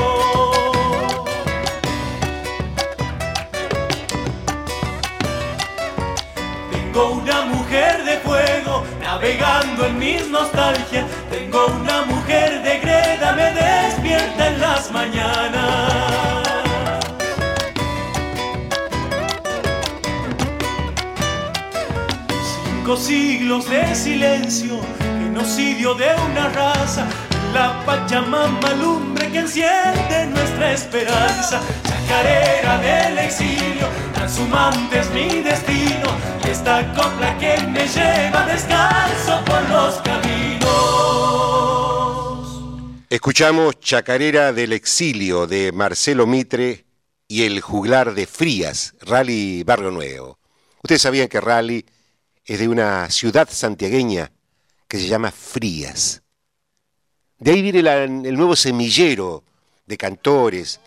Tengo 6.71 7.11
una 7.11 7.41
mujer 7.41 8.03
de 8.03 8.17
fuego 8.17 8.83
navegando 9.01 9.85
en 9.85 9.99
mis 9.99 10.27
nostalgias. 10.29 11.05
Tengo 11.29 11.67
una 11.67 12.01
mujer 12.03 12.63
de 12.63 12.79
greda, 12.79 13.33
me 13.33 13.51
despierta 13.51 14.47
en 14.47 14.61
las 14.61 14.91
mañanas. 14.91 16.04
Siglos 22.93 23.67
de 23.67 23.95
silencio, 23.95 24.79
genocidio 24.99 25.95
de 25.95 26.05
una 26.29 26.49
raza, 26.49 27.07
la 27.51 27.83
Pachamama 27.83 28.73
lumbre 28.75 29.31
que 29.31 29.39
enciende 29.39 30.27
nuestra 30.27 30.73
esperanza, 30.73 31.61
chacarera 31.83 32.77
del 32.77 33.17
exilio, 33.17 33.87
transhumante 34.13 34.99
es 34.99 35.09
mi 35.09 35.41
destino, 35.41 36.15
esta 36.47 36.93
copla 36.93 37.35
que 37.39 37.57
me 37.67 37.87
lleva 37.87 38.45
descalzo 38.45 39.43
por 39.45 39.67
los 39.69 39.95
caminos. 40.03 40.65
Escuchamos 43.09 43.79
Chacarera 43.79 44.53
del 44.53 44.73
exilio 44.73 45.47
de 45.47 45.71
Marcelo 45.71 46.27
Mitre 46.27 46.85
y 47.27 47.43
el 47.43 47.61
juglar 47.61 48.13
de 48.13 48.27
Frías, 48.27 48.93
Rally 49.01 49.63
Barrio 49.63 49.89
Nuevo. 49.89 50.37
Ustedes 50.83 51.01
sabían 51.01 51.27
que 51.27 51.41
Rally 51.41 51.83
es 52.45 52.59
de 52.59 52.67
una 52.67 53.09
ciudad 53.09 53.49
santiagueña 53.49 54.31
que 54.87 54.99
se 54.99 55.07
llama 55.07 55.31
Frías. 55.31 56.21
De 57.39 57.51
ahí 57.51 57.61
viene 57.61 57.79
el 57.79 58.35
nuevo 58.35 58.55
semillero 58.55 59.43
de 59.85 59.97
cantores, 59.97 60.79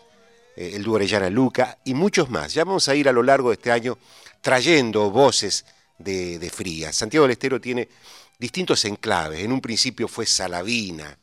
eh, 0.55 0.71
el 0.75 0.83
dúo 0.83 0.95
Orellana 0.95 1.29
Luca 1.29 1.77
y 1.83 1.93
muchos 1.93 2.29
más. 2.29 2.53
Ya 2.53 2.63
vamos 2.63 2.87
a 2.87 2.95
ir 2.95 3.09
a 3.09 3.11
lo 3.11 3.23
largo 3.23 3.49
de 3.49 3.55
este 3.55 3.71
año 3.71 3.97
trayendo 4.41 5.11
voces 5.11 5.65
de, 5.97 6.39
de 6.39 6.49
Frías. 6.49 6.95
Santiago 6.95 7.25
del 7.25 7.33
Estero 7.33 7.59
tiene 7.59 7.87
distintos 8.37 8.83
enclaves. 8.85 9.41
En 9.41 9.51
un 9.51 9.61
principio 9.61 10.07
fue 10.07 10.25
Salavina, 10.25 11.17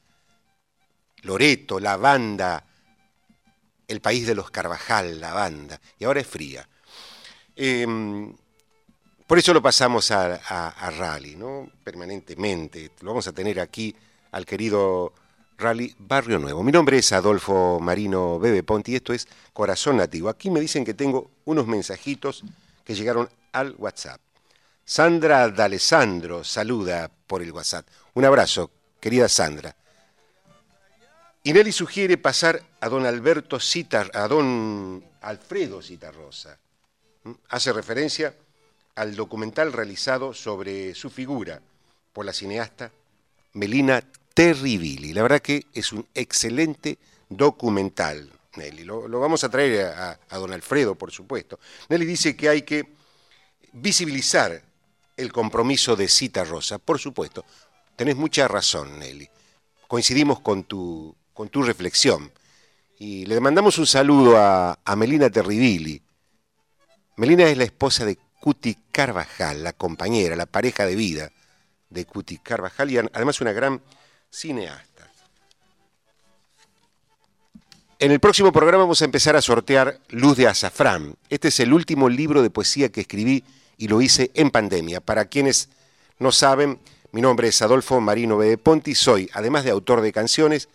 Loreto, 1.23 1.81
La 1.81 1.97
Banda, 1.97 2.63
el 3.89 4.01
país 4.01 4.27
de 4.27 4.35
los 4.35 4.51
Carvajal, 4.51 5.21
La 5.21 5.33
Banda, 5.33 5.81
y 5.99 6.05
ahora 6.05 6.21
es 6.21 6.27
Fría. 6.27 6.69
Em, 7.55 8.35
por 9.27 9.39
eso 9.39 9.53
lo 9.53 9.61
pasamos 9.61 10.11
a, 10.13 10.91
Rally, 10.97 11.35
¿no? 11.35 11.69
Permanentemente. 11.83 12.93
Lo 13.01 13.11
vamos 13.11 13.27
a 13.27 13.33
tener 13.33 13.59
aquí 13.59 13.95
al 14.31 14.47
querido 14.47 15.13
Rally 15.59 15.95
Barrio 15.99 16.39
Nuevo. 16.39 16.63
Mi 16.63 16.71
nombre 16.71 16.99
es 16.99 17.11
Adolfo 17.13 17.81
Marino 17.81 18.39
Bebe 18.39 18.63
Ponti 18.63 18.93
y 18.93 18.97
esto 18.97 19.13
es 19.13 19.27
Corazón 19.53 19.97
Nativo. 19.97 20.29
Aquí 20.29 20.49
me 20.49 20.61
dicen 20.61 20.85
que 20.85 20.95
tengo 20.95 21.31
unos 21.45 21.67
mensajitos 21.67 22.45
que 22.85 22.95
llegaron 22.95 23.29
al 23.53 23.75
WhatsApp. 23.79 24.21
Sandra 24.85 25.49
D'Alessandro 25.49 26.45
saluda 26.45 27.11
por 27.27 27.43
el 27.43 27.51
WhatsApp. 27.51 27.85
Un 28.15 28.25
abrazo, 28.25 28.71
querida 29.01 29.29
Sandra. 29.29 29.75
Y 31.43 31.53
Nelly 31.53 31.73
sugiere 31.73 32.17
pasar 32.17 32.63
a 32.81 32.89
don 32.89 33.05
Alberto 33.05 33.59
Citar, 33.59 34.09
a 34.15 34.29
don 34.29 35.05
Alfredo 35.23 35.83
Citarrosa. 35.83 36.59
¿Mm? 37.25 37.33
Hace 37.49 37.73
referencia 37.73 38.33
al 38.97 39.15
documental 39.15 39.73
realizado 39.73 40.35
sobre 40.35 40.95
su 40.95 41.11
figura 41.11 41.61
por 42.13 42.25
la 42.25 42.33
cineasta 42.33 42.91
Melina 43.53 44.03
Terribili. 44.35 45.13
La 45.13 45.23
verdad 45.23 45.41
que 45.41 45.67
es 45.73 45.93
un 45.93 46.07
excelente 46.15 46.99
documental, 47.29 48.31
Nelly. 48.57 48.85
Lo, 48.85 49.09
vamos 49.21 49.45
a 49.45 49.49
traer 49.49 49.87
a, 49.87 50.19
don 50.37 50.53
Alfredo, 50.53 50.95
por 50.95 51.11
supuesto. 51.11 51.59
Nelly 51.89 52.05
dice 52.05 52.37
que 52.37 52.49
hay 52.49 52.63
que 52.63 52.87
visibilizar 53.73 54.63
el 55.17 55.33
compromiso 55.33 55.97
de 55.97 56.09
Cita 56.09 56.45
Rosa, 56.45 56.79
por 56.79 56.99
supuesto. 56.99 57.45
Tenés 57.97 58.17
mucha 58.17 58.49
razón, 58.49 58.99
Nelly. 58.99 59.29
Coincidimos 59.89 60.41
con 60.41 60.65
tu, 60.65 61.15
con 61.33 61.49
tu 61.49 61.63
reflexión. 61.63 62.31
Y 62.99 63.27
le 63.27 63.41
mandamos 63.41 63.79
un 63.79 63.87
saludo 63.87 64.39
a, 64.39 64.79
a 64.85 64.97
Melina 64.97 65.31
Terribili. 65.31 66.03
Melina 67.17 67.45
es 67.45 67.57
la 67.57 67.65
esposa 67.65 68.05
de 68.05 68.19
Cuti 68.47 68.79
Carvajal, 68.93 69.65
la 69.65 69.73
compañera, 69.73 70.37
la 70.37 70.47
pareja 70.47 70.87
de 70.87 70.95
vida 70.95 71.33
de 71.91 72.05
Cuti 72.05 72.39
Carvajal 72.39 72.93
y 72.93 72.97
además 72.97 73.41
una 73.41 73.51
gran 73.51 73.83
cineasta. 74.31 75.11
En 77.99 78.13
el 78.13 78.21
próximo 78.21 78.53
programa 78.53 78.85
vamos 78.85 79.03
a 79.03 79.05
empezar 79.05 79.35
a 79.35 79.43
sortear 79.43 79.99
Luz 80.11 80.37
de 80.37 80.47
Azafrán. 80.47 81.17
Este 81.29 81.49
es 81.49 81.59
el 81.59 81.73
último 81.73 82.09
libro 82.09 82.41
de 82.41 82.51
poesía 82.51 82.89
que 82.89 83.01
escribí 83.01 83.43
y 83.79 83.89
lo 83.89 84.01
hice 84.01 84.31
en 84.33 84.53
pandemia. 84.53 85.01
Para 85.01 85.25
quienes 85.25 85.69
no 86.21 86.31
saben, 86.31 86.79
mi 87.11 87.23
nombre 87.23 87.49
es 87.49 87.61
Adolfo 87.63 88.01
Marino 88.01 88.37
B. 88.37 88.59
Ponti, 88.59 88.95
soy, 88.95 89.29
además 89.33 89.65
de 89.65 89.73
autor 89.73 90.03
de 90.03 90.13
canciones, 90.13 90.69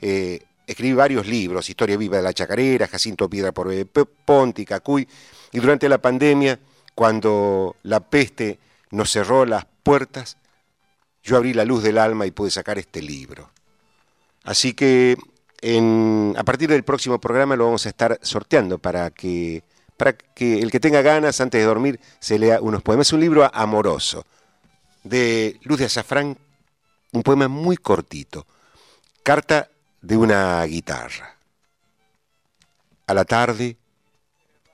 eh, 0.00 0.42
escribí 0.66 0.94
varios 0.94 1.26
libros, 1.26 1.68
Historia 1.68 1.98
Viva 1.98 2.16
de 2.16 2.22
la 2.22 2.32
Chacarera, 2.32 2.88
Jacinto 2.88 3.28
Piedra 3.28 3.52
por 3.52 3.68
B. 3.68 3.84
Ponti, 3.84 4.64
Cacuy, 4.64 5.06
y 5.52 5.60
durante 5.60 5.86
la 5.86 5.98
pandemia 5.98 6.58
cuando 7.00 7.76
la 7.82 8.00
peste 8.00 8.58
nos 8.90 9.10
cerró 9.10 9.46
las 9.46 9.64
puertas, 9.82 10.36
yo 11.22 11.38
abrí 11.38 11.54
la 11.54 11.64
luz 11.64 11.82
del 11.82 11.96
alma 11.96 12.26
y 12.26 12.30
pude 12.30 12.50
sacar 12.50 12.78
este 12.78 13.00
libro. 13.00 13.48
Así 14.44 14.74
que 14.74 15.16
a 16.36 16.44
partir 16.44 16.68
del 16.68 16.84
próximo 16.84 17.18
programa 17.18 17.56
lo 17.56 17.64
vamos 17.64 17.86
a 17.86 17.88
estar 17.88 18.18
sorteando 18.20 18.76
para 18.76 19.08
que, 19.12 19.64
para 19.96 20.12
que 20.12 20.58
el 20.58 20.70
que 20.70 20.78
tenga 20.78 21.00
ganas 21.00 21.40
antes 21.40 21.62
de 21.62 21.66
dormir 21.66 21.98
se 22.18 22.38
lea 22.38 22.60
unos 22.60 22.82
poemas. 22.82 23.06
Es 23.06 23.14
un 23.14 23.20
libro 23.20 23.50
amoroso 23.50 24.26
de 25.02 25.58
Luz 25.62 25.78
de 25.78 25.86
Azafrán, 25.86 26.36
un 27.12 27.22
poema 27.22 27.48
muy 27.48 27.78
cortito, 27.78 28.46
Carta 29.22 29.70
de 30.02 30.18
una 30.18 30.62
guitarra. 30.64 31.34
A 33.06 33.14
la 33.14 33.24
tarde, 33.24 33.78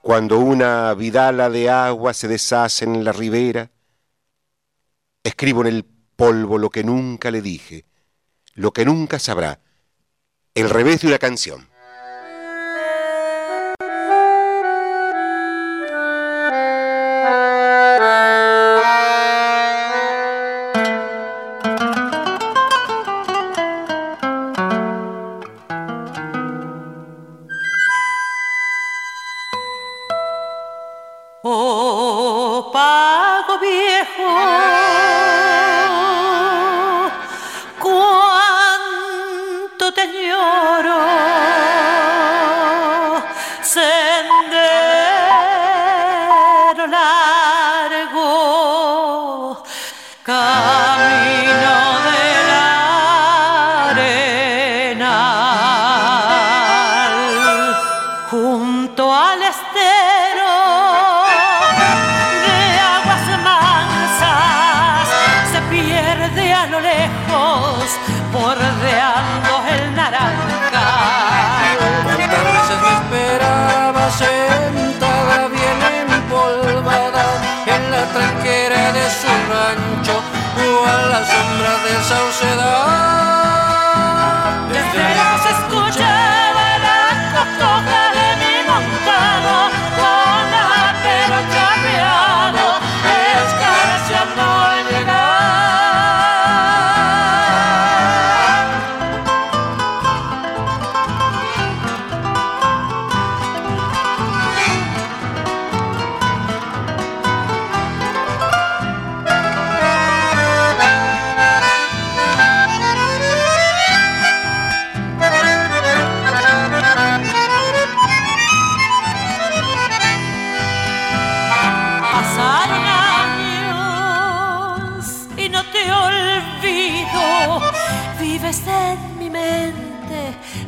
cuando 0.06 0.38
una 0.38 0.94
vidala 0.94 1.50
de 1.50 1.68
agua 1.68 2.14
se 2.14 2.28
deshace 2.28 2.84
en 2.84 3.02
la 3.02 3.10
ribera, 3.10 3.72
escribo 5.24 5.62
en 5.62 5.66
el 5.66 5.84
polvo 5.84 6.58
lo 6.58 6.70
que 6.70 6.84
nunca 6.84 7.32
le 7.32 7.42
dije, 7.42 7.86
lo 8.54 8.72
que 8.72 8.84
nunca 8.84 9.18
sabrá, 9.18 9.58
el 10.54 10.70
revés 10.70 11.00
de 11.00 11.08
una 11.08 11.18
canción. 11.18 11.68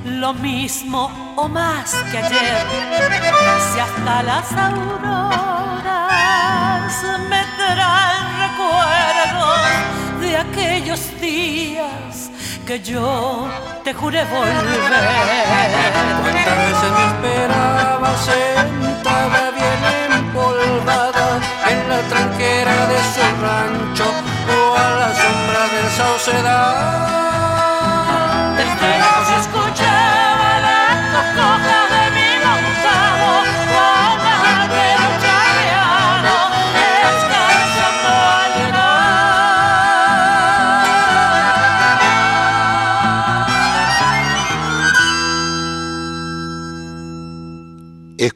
Lo 0.05 0.33
mismo 0.35 1.11
o 1.37 1.49
más 1.49 1.95
que 2.11 2.19
ayer. 2.19 2.67
Si 3.73 3.79
hasta 3.81 4.23
las 4.23 4.53
auroras 4.53 5.89
me 7.29 7.43
traen 7.57 8.27
recuerdos 8.45 9.59
de 10.21 10.37
aquellos 10.37 11.01
días 11.21 12.31
que 12.67 12.81
yo 12.81 13.49
te 13.85 13.95
juré 13.95 14.25
volver. 14.25 14.81
Cuántas 16.23 16.57
veces 16.65 16.91
me 16.97 17.05
esperaba 17.13 18.11
sentada 18.31 19.51
bien 19.51 20.13
empolvada 20.13 21.29
en 21.71 21.79
la 21.89 22.01
tranquera 22.09 22.77
de 22.93 22.99
su 23.13 23.25
rancho 23.43 24.07
o 24.49 24.77
a 24.77 24.89
la 25.01 25.11
sombra 25.15 25.63
del 25.75 25.89
saucedad. 25.97 27.28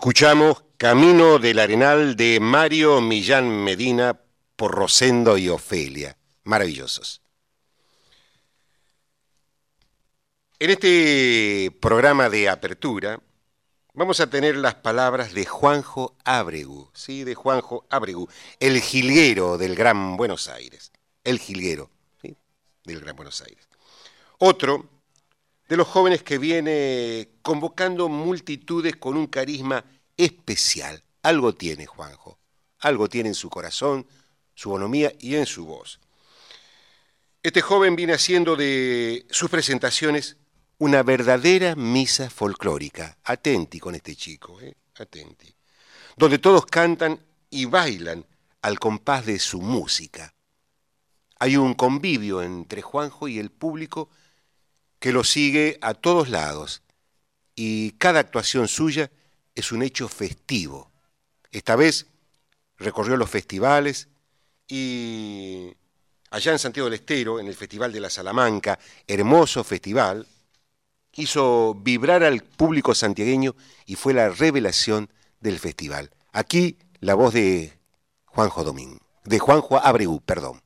Escuchamos 0.03 0.65
Camino 0.79 1.39
del 1.39 1.61
Arenal 1.61 2.17
de 2.17 2.41
Mario 2.41 3.01
Millán 3.01 3.63
Medina 3.63 4.21
por 4.57 4.75
Rosendo 4.75 5.39
y 5.39 5.49
Ofelia. 5.49 6.19
Maravillosos. 6.43 7.23
En 10.59 10.71
este 10.71 11.71
programa 11.81 12.29
de 12.29 12.49
apertura 12.49 13.23
vamos 13.95 14.19
a 14.19 14.29
tener 14.29 14.57
las 14.57 14.75
palabras 14.75 15.35
de 15.35 15.47
Juanjo 15.47 16.17
Ábregu, 16.25 16.91
sí, 16.93 17.23
de 17.23 17.37
Juanjo 17.37 17.87
Ábregu, 17.89 18.29
el 18.59 18.81
jilguero 18.81 19.57
del 19.57 19.77
Gran 19.77 20.17
Buenos 20.17 20.49
Aires, 20.49 20.91
el 21.23 21.39
jilguero 21.39 21.91
¿sí? 22.21 22.37
del 22.83 22.99
Gran 23.03 23.15
Buenos 23.15 23.41
Aires. 23.41 23.69
Otro 24.39 24.89
de 25.73 25.79
los 25.79 25.89
jóvenes 25.89 26.23
que 26.23 26.37
viene 26.37 27.31
convocando 27.41 28.11
multitudes 28.11 28.97
con 28.97 29.17
un 29.17 29.27
carisma 29.27 29.83
especial. 30.19 31.03
Algo 31.23 31.55
tiene 31.55 31.87
Juanjo, 31.87 32.39
algo 32.81 33.09
tiene 33.09 33.31
en 33.31 33.35
su 33.35 33.49
corazón, 33.49 34.07
su 34.55 34.69
bonomía 34.69 35.15
y 35.19 35.37
en 35.37 35.47
su 35.47 35.65
voz. 35.65 35.99
Este 37.43 37.63
joven 37.63 37.97
viene 37.97 38.13
haciendo 38.13 38.55
de 38.55 39.25
sus 39.31 39.49
presentaciones 39.49 40.37
una 40.77 41.03
verdadera 41.03 41.75
misa 41.75 42.29
folclórica. 42.29 43.17
Atenti 43.25 43.81
con 43.81 43.95
este 43.95 44.15
chico, 44.15 44.61
¿eh? 44.61 44.75
atenti. 44.99 45.55
Donde 46.19 46.39
todos 46.39 46.67
cantan 46.67 47.19
y 47.49 47.65
bailan 47.65 48.27
al 48.61 48.79
compás 48.79 49.25
de 49.25 49.39
su 49.39 49.63
música. 49.63 50.35
Hay 51.39 51.57
un 51.57 51.73
convivio 51.73 52.43
entre 52.43 52.83
Juanjo 52.83 53.27
y 53.27 53.39
el 53.39 53.51
público 53.51 54.11
que 55.03 55.13
lo 55.13 55.25
sigue 55.25 55.79
a 55.81 55.95
todos 55.95 56.29
lados 56.29 56.81
y 57.57 57.91
cada 57.99 58.21
actuación 58.21 58.69
suya 58.69 59.11
es 59.53 59.73
un 59.73 59.83
hecho 59.83 60.09
festivo. 60.09 60.93
Esta 61.51 61.75
vez 61.75 62.07
recorrió 62.77 63.17
los 63.17 63.29
festivales 63.29 64.07
y 64.69 65.75
allá 66.31 66.53
en 66.53 66.61
Santiago 66.61 66.89
del 66.89 67.01
Estero, 67.01 67.41
en 67.41 67.49
el 67.49 67.57
Festival 67.57 67.93
de 67.93 67.99
la 67.99 68.11
Salamanca, 68.11 68.79
hermoso 69.09 69.65
festival, 69.65 70.25
hizo 71.15 71.75
vibrar 71.75 72.23
al 72.23 72.45
público 72.45 72.95
santiagueño 72.95 73.57
y 73.87 73.97
fue 73.97 74.15
la 74.15 74.29
revelación 74.29 75.11
del 75.41 75.59
festival. 75.59 76.13
Aquí 76.31 76.79
la 77.01 77.17
voz 77.17 77.35
de 77.35 77.77
Juanjo 78.27 78.63
Domín, 78.63 79.01
de 79.25 79.41
Juanjo 79.41 79.79
Abreu, 79.79 80.21
perdón. 80.21 80.63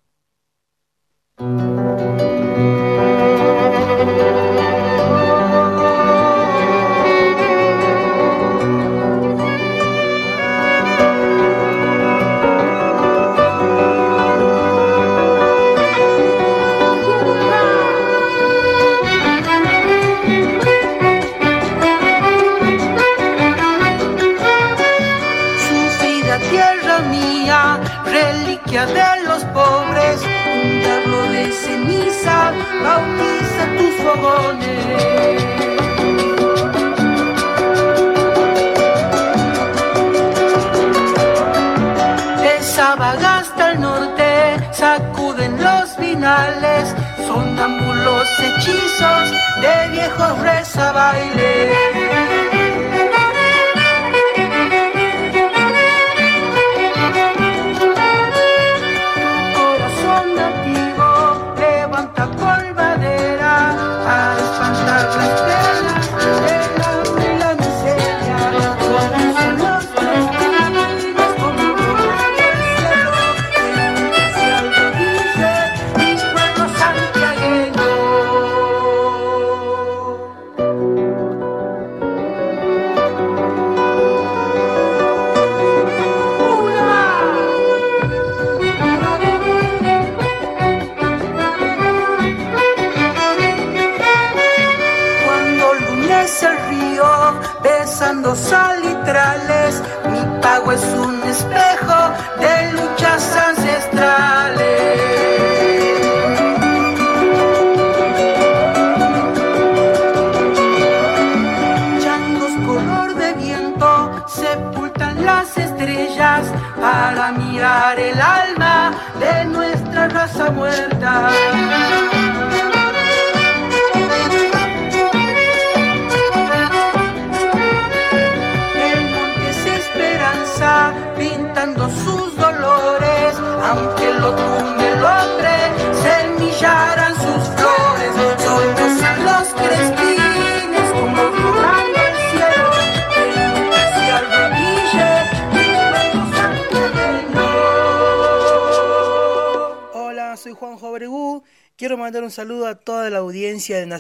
Los 46.27 46.57
vinales, 46.57 46.95
sonambulos 47.27 48.29
hechizos 48.41 49.31
de 49.61 49.89
viejos 49.93 50.39
rezabailes. 50.41 52.06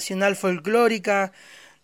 Nacional 0.07 0.37
Folclórica 0.37 1.33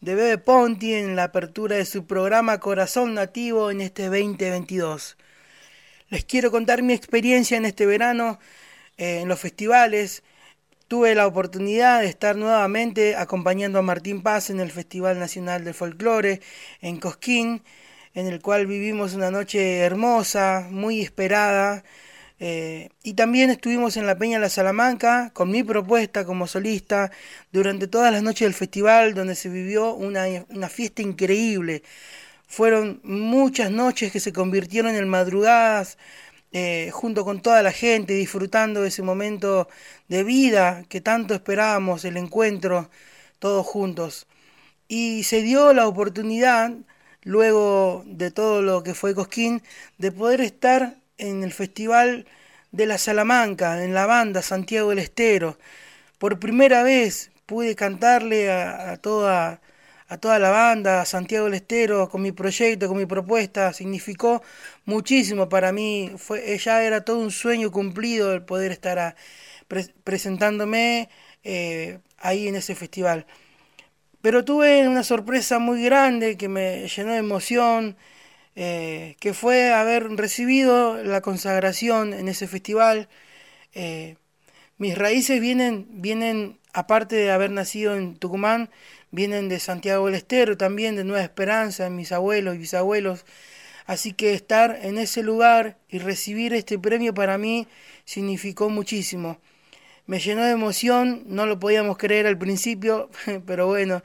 de 0.01 0.15
Bebe 0.15 0.39
Ponti 0.39 0.95
en 0.95 1.17
la 1.17 1.25
apertura 1.25 1.75
de 1.75 1.85
su 1.85 2.07
programa 2.07 2.61
Corazón 2.61 3.15
Nativo 3.15 3.73
en 3.73 3.81
este 3.81 4.05
2022. 4.05 5.17
Les 6.09 6.25
quiero 6.25 6.53
contar 6.53 6.83
mi 6.83 6.93
experiencia 6.93 7.57
en 7.57 7.65
este 7.65 7.85
verano 7.85 8.39
eh, 8.97 9.23
en 9.23 9.29
los 9.29 9.41
festivales. 9.41 10.23
Tuve 10.87 11.17
la 11.17 11.27
oportunidad 11.27 12.01
de 12.01 12.07
estar 12.07 12.37
nuevamente 12.37 13.17
acompañando 13.17 13.81
a 13.81 13.83
Martín 13.83 14.23
Paz 14.23 14.51
en 14.51 14.61
el 14.61 14.71
Festival 14.71 15.19
Nacional 15.19 15.65
del 15.65 15.75
Folclore 15.75 16.41
en 16.81 17.01
Cosquín, 17.01 17.65
en 18.15 18.29
el 18.29 18.41
cual 18.41 18.69
vivimos 18.69 19.15
una 19.15 19.33
noche 19.33 19.79
hermosa, 19.79 20.69
muy 20.71 21.01
esperada. 21.01 21.83
Eh, 22.40 22.88
y 23.03 23.14
también 23.14 23.51
estuvimos 23.51 23.97
en 23.97 24.07
la 24.07 24.18
Peña 24.18 24.38
La 24.38 24.49
Salamanca 24.49 25.31
con 25.33 25.51
mi 25.51 25.62
propuesta 25.62 26.25
como 26.25 26.47
solista 26.47 27.11
durante 27.53 27.87
todas 27.87 28.12
las 28.12 28.23
noches 28.23 28.47
del 28.47 28.55
festival, 28.55 29.14
donde 29.14 29.35
se 29.35 29.49
vivió 29.49 29.95
una, 29.95 30.68
fiesta 30.68 31.03
increíble. 31.03 31.83
Fueron 32.49 33.01
muchas 33.05 33.71
noches 33.71 34.12
que 34.12 34.21
se 34.21 34.33
convirtieron 34.33 34.95
en 34.95 35.09
madrugadas 35.09 35.99
eh, 36.53 36.90
junto 36.92 37.25
con 37.25 37.40
toda 37.42 37.62
la 37.62 37.73
gente, 37.73 38.14
disfrutando 38.14 38.83
de 38.83 38.88
ese 38.88 39.03
momento 39.03 39.68
de 40.09 40.25
vida 40.25 40.85
que 40.88 41.01
tanto 41.01 41.35
esperábamos, 41.35 42.05
el 42.05 42.16
encuentro 42.16 42.90
todos 43.38 43.66
juntos. 43.66 44.27
Y 44.88 45.25
se 45.25 45.42
dio 45.42 45.73
la 45.73 45.87
oportunidad, 45.88 46.73
luego 47.23 48.05
de 48.07 48.31
todo 48.31 48.62
lo 48.62 48.83
que 48.83 48.95
fue 48.95 49.14
Cosquín, 49.14 49.62
de 49.99 50.12
poder 50.12 50.40
estar 50.40 50.97
en 51.23 51.43
el 51.45 51.53
Festival 51.53 52.27
de 52.73 52.87
la 52.87 52.99
Salamanca, 52.99 53.83
en 53.85 53.95
la 53.95 54.07
banda 54.07 54.43
Santiago 54.43 54.91
del 54.91 54.99
Estero. 54.99 55.59
Por 56.19 56.39
primera 56.39 56.83
vez 56.83 57.31
pude 57.47 57.75
cantarle 57.75 58.51
a, 58.51 58.97
toda, 58.99 59.61
a 60.09 60.19
toda 60.19 60.39
la 60.39 60.51
banda, 60.51 61.03
a 61.03 61.05
Santiago 61.07 61.47
del 61.47 61.55
Estero, 61.55 62.09
con 62.09 62.23
mi 62.23 62.33
proyecto, 62.33 62.89
con 62.89 62.99
mi 62.99 63.07
propuesta. 63.07 63.73
Significó 63.73 64.43
muchísimo 64.85 65.49
para 65.49 65.73
mí. 65.73 66.13
Fue, 66.19 66.59
ya 66.59 66.83
era 66.83 67.05
todo 67.05 67.19
un 67.19 67.31
sueño 67.31 67.71
cumplido 67.71 68.33
el 68.33 68.43
poder 68.43 68.73
estar 68.73 69.17
presentándome 70.05 71.09
eh, 71.45 71.99
ahí 72.19 72.49
en 72.49 72.57
ese 72.57 72.75
festival. 72.75 73.27
Pero 74.23 74.45
tuve 74.45 74.87
una 74.89 75.03
sorpresa 75.03 75.59
muy 75.59 75.83
grande 75.83 76.37
que 76.37 76.49
me 76.49 76.87
llenó 76.89 77.13
de 77.13 77.19
emoción, 77.19 77.97
eh, 78.55 79.17
que 79.21 79.35
fue 79.35 79.73
haber 79.73 80.05
recibido 80.17 81.03
la 81.03 81.21
consagración 81.21 82.12
en 82.12 82.29
ese 82.29 82.47
festival. 82.47 83.09
Eh, 83.75 84.17
mis 84.79 84.97
raíces 84.97 85.41
vienen, 85.41 85.87
vienen, 85.91 86.59
aparte 86.73 87.17
de 87.17 87.31
haber 87.31 87.51
nacido 87.51 87.97
en 87.97 88.17
Tucumán, 88.17 88.71
vienen 89.11 89.49
de 89.49 89.61
Santiago 89.61 90.07
del 90.07 90.17
Estero, 90.17 90.57
también 90.57 90.97
de 90.97 91.05
Nueva 91.05 91.23
Esperanza, 91.23 91.88
mis 91.91 92.12
abuelos 92.12 92.55
y 92.55 92.59
bisabuelos. 92.59 93.25
Así 93.87 94.12
que 94.12 94.35
estar 94.35 94.79
en 94.83 94.99
ese 94.99 95.23
lugar 95.23 95.79
y 95.88 95.99
recibir 95.99 96.55
este 96.55 96.79
premio 96.79 97.15
para 97.15 97.38
mí 97.38 97.67
significó 98.05 98.69
muchísimo. 98.71 99.38
Me 100.07 100.19
llenó 100.19 100.45
de 100.45 100.53
emoción, 100.53 101.23
no 101.27 101.47
lo 101.47 101.59
podíamos 101.59 101.97
creer 101.97 102.27
al 102.27 102.38
principio, 102.38 103.11
pero 103.47 103.67
bueno, 103.67 104.03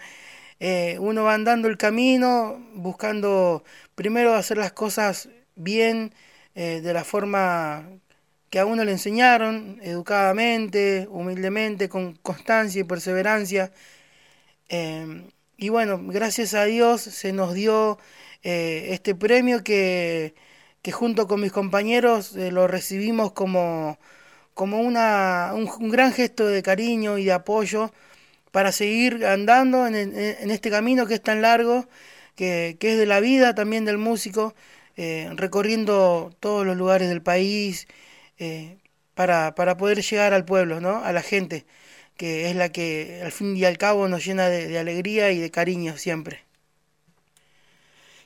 eh, 0.60 0.98
uno 1.00 1.24
va 1.24 1.34
andando 1.36 1.68
el 1.68 1.78
camino 1.78 2.60
buscando 2.74 3.64
primero 3.96 4.34
hacer 4.36 4.58
las 4.58 4.72
cosas 4.74 5.30
bien, 5.56 6.14
eh, 6.56 6.82
de 6.82 6.94
la 6.94 7.04
forma 7.04 7.88
que 8.50 8.60
a 8.60 8.66
uno 8.66 8.84
le 8.86 8.92
enseñaron, 8.94 9.80
educadamente, 9.84 11.08
humildemente, 11.10 11.90
con 11.90 12.16
constancia 12.16 12.82
y 12.82 12.84
perseverancia. 12.84 13.72
Eh, 14.70 15.30
y 15.58 15.70
bueno, 15.70 16.00
gracias 16.04 16.54
a 16.54 16.66
Dios 16.66 17.02
se 17.02 17.34
nos 17.34 17.54
dio 17.54 17.98
eh, 18.44 18.90
este 18.92 19.16
premio 19.16 19.64
que, 19.64 20.36
que 20.82 20.92
junto 20.92 21.28
con 21.28 21.42
mis 21.42 21.52
compañeros 21.52 22.34
lo 22.36 22.68
recibimos 22.68 23.34
como, 23.34 24.00
como 24.54 24.82
una, 24.82 25.52
un, 25.56 25.70
un 25.80 25.90
gran 25.90 26.14
gesto 26.14 26.48
de 26.48 26.64
cariño 26.64 27.18
y 27.18 27.26
de 27.26 27.34
apoyo 27.34 27.92
para 28.58 28.72
seguir 28.72 29.24
andando 29.24 29.86
en, 29.86 30.50
este 30.50 30.72
camino 30.72 31.06
que 31.06 31.14
es 31.14 31.22
tan 31.22 31.44
largo, 31.44 31.88
que, 32.36 32.76
es 32.82 32.98
de 32.98 33.06
la 33.06 33.20
vida 33.20 33.54
también 33.54 33.86
del 33.86 34.00
músico, 34.00 34.56
eh, 34.96 35.30
recorriendo 35.36 36.34
todos 36.40 36.66
los 36.66 36.76
lugares 36.76 37.08
del 37.08 37.22
país 37.22 37.88
eh, 38.40 38.80
para, 39.14 39.54
poder 39.54 40.02
llegar 40.02 40.34
al 40.34 40.44
pueblo, 40.44 40.82
¿no? 40.82 41.04
a 41.04 41.12
la 41.12 41.22
gente, 41.22 41.68
que 42.18 42.50
es 42.50 42.56
la 42.56 42.70
que 42.70 43.22
al 43.24 43.32
fin 43.32 43.56
y 43.56 43.64
al 43.64 43.78
cabo 43.78 44.08
nos 44.08 44.26
llena 44.26 44.50
de 44.50 44.80
alegría 44.80 45.30
y 45.30 45.38
de 45.38 45.52
cariño 45.52 45.96
siempre. 45.96 46.40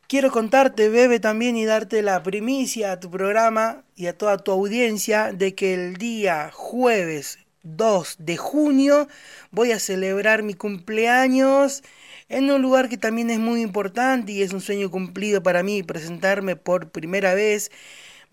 Quiero 0.07 0.31
contarte, 0.31 0.87
Bebe, 0.87 1.19
también 1.19 1.57
y 1.57 1.65
darte 1.65 2.01
la 2.03 2.23
primicia 2.23 2.93
a 2.93 3.01
tu 3.01 3.11
programa 3.11 3.83
y 3.97 4.07
a 4.07 4.17
toda 4.17 4.37
tu 4.37 4.53
audiencia 4.53 5.33
de 5.33 5.55
que 5.55 5.73
el 5.73 5.97
día 5.97 6.51
jueves 6.53 7.37
2 7.63 8.15
de 8.19 8.37
junio 8.37 9.07
voy 9.51 9.71
a 9.71 9.79
celebrar 9.79 10.43
mi 10.43 10.53
cumpleaños 10.53 11.83
en 12.29 12.49
un 12.49 12.61
lugar 12.61 12.89
que 12.89 12.97
también 12.97 13.29
es 13.29 13.39
muy 13.39 13.61
importante 13.61 14.31
y 14.31 14.41
es 14.41 14.53
un 14.53 14.61
sueño 14.61 14.89
cumplido 14.89 15.43
para 15.43 15.63
mí 15.63 15.83
presentarme 15.83 16.55
por 16.55 16.89
primera 16.91 17.33
vez. 17.33 17.71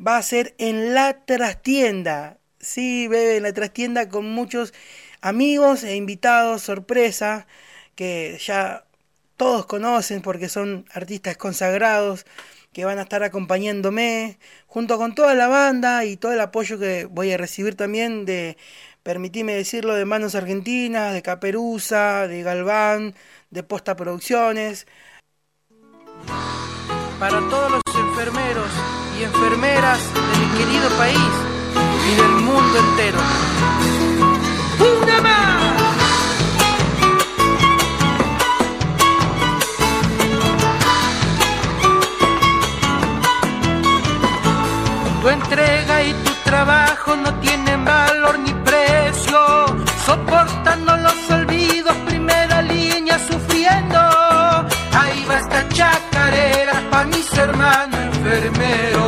Va 0.04 0.16
a 0.16 0.22
ser 0.22 0.54
en 0.58 0.94
la 0.94 1.24
trastienda. 1.24 2.38
Sí, 2.60 3.08
Bebe, 3.08 3.36
en 3.36 3.42
la 3.42 3.52
trastienda 3.52 4.08
con 4.08 4.30
muchos 4.30 4.72
amigos 5.20 5.84
e 5.84 5.96
invitados, 5.96 6.62
sorpresa, 6.62 7.46
que 7.96 8.38
ya 8.44 8.84
todos 9.36 9.66
conocen 9.66 10.22
porque 10.22 10.48
son 10.48 10.84
artistas 10.92 11.36
consagrados 11.36 12.26
que 12.72 12.84
van 12.84 12.98
a 12.98 13.02
estar 13.02 13.22
acompañándome 13.24 14.38
junto 14.66 14.98
con 14.98 15.14
toda 15.14 15.34
la 15.34 15.48
banda 15.48 16.04
y 16.04 16.16
todo 16.16 16.32
el 16.32 16.40
apoyo 16.40 16.78
que 16.78 17.06
voy 17.06 17.32
a 17.32 17.36
recibir 17.36 17.74
también 17.74 18.24
de, 18.24 18.56
permitime 19.02 19.54
decirlo, 19.54 19.94
de 19.94 20.04
Manos 20.04 20.34
Argentinas, 20.34 21.12
de 21.12 21.22
Caperuza, 21.22 22.26
de 22.26 22.42
Galván, 22.42 23.14
de 23.50 23.62
Posta 23.62 23.96
Producciones. 23.96 24.86
Para 27.18 27.40
todos 27.48 27.72
los 27.72 27.82
enfermeros 27.96 28.70
y 29.18 29.24
enfermeras 29.24 30.00
de 30.14 30.38
mi 30.38 30.58
querido 30.58 30.88
país 30.96 31.18
y 32.10 32.14
del 32.14 32.30
mundo 32.30 32.78
entero. 32.78 33.18
¡Una 35.02 35.20
más! 35.20 35.48
Tu 45.20 45.28
entrega 45.28 46.02
y 46.02 46.12
tu 46.12 46.32
trabajo 46.44 47.16
no 47.16 47.34
tienen 47.40 47.67
pa' 57.34 57.86
mis 58.58 59.07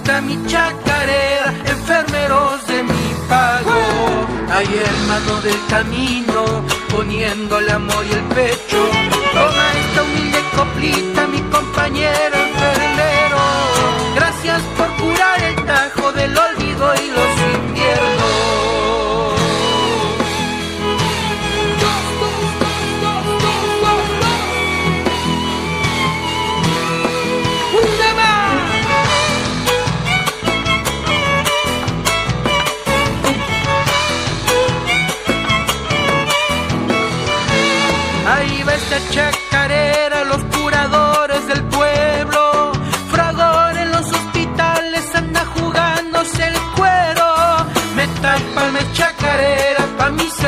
está 0.00 0.20
mi 0.22 0.36
chacarera, 0.46 1.52
enfermeros 1.66 2.66
de 2.66 2.82
mi 2.82 3.06
pago. 3.28 3.80
Hay 4.52 4.66
hermano 4.66 5.40
del 5.42 5.60
camino, 5.68 6.44
poniendo 6.90 7.58
el 7.58 7.70
amor 7.70 8.04
y 8.10 8.12
el 8.12 8.24
pecho. 8.34 8.80
Toma 9.32 9.64
esta 9.82 10.02
humilde 10.02 10.40
coplita, 10.56 11.26
mi 11.26 11.40
compañero 11.56 12.34
enfermero. 12.48 13.40
Gracias 14.14 14.60
por 14.76 14.88
curar 14.96 15.39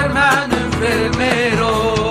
hermanos 0.04 0.58
enfermeros. 0.58 2.02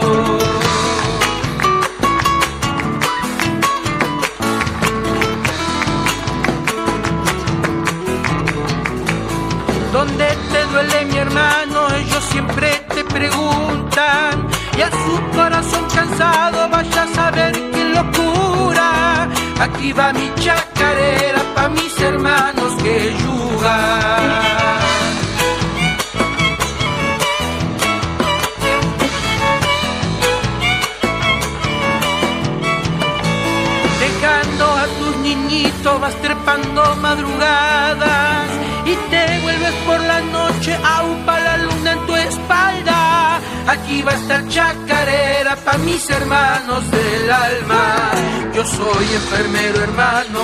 ¿Dónde 9.91 10.27
te 10.51 10.65
duele 10.71 11.05
mi 11.05 11.17
hermano? 11.17 11.93
Ellos 11.95 12.23
siempre 12.31 12.69
te 12.95 13.03
preguntan. 13.03 14.47
Y 14.77 14.81
a 14.81 14.89
su 14.89 15.37
corazón 15.37 15.85
cansado 15.93 16.69
vaya 16.69 17.03
a 17.03 17.07
saber 17.07 17.51
quién 17.73 17.93
lo 17.93 18.03
cura. 18.11 19.27
Aquí 19.59 19.91
va 19.93 20.13
mi 20.13 20.31
chacarera 20.35 21.41
pa' 21.55 21.69
mis 21.69 21.99
hermanos 21.99 22.71
que 22.81 23.13
yugan. 23.21 24.40
Vas 36.11 36.21
trepando 36.21 36.95
madrugadas 36.97 38.49
y 38.85 38.95
te 39.09 39.39
vuelves 39.41 39.73
por 39.85 39.99
la 39.99 40.21
noche 40.21 40.77
aupa 40.83 41.39
la 41.39 41.57
luna 41.57 41.91
en 41.91 42.05
tu 42.05 42.15
espalda. 42.15 43.39
Aquí 43.67 44.01
va 44.01 44.11
a 44.11 44.15
estar 44.15 44.47
chacarera 44.47 45.55
pa' 45.57 45.77
mis 45.79 46.09
hermanos 46.09 46.89
del 46.91 47.31
alma. 47.31 48.11
Yo 48.53 48.65
soy 48.65 49.05
enfermero 49.13 49.83
hermano, 49.83 50.41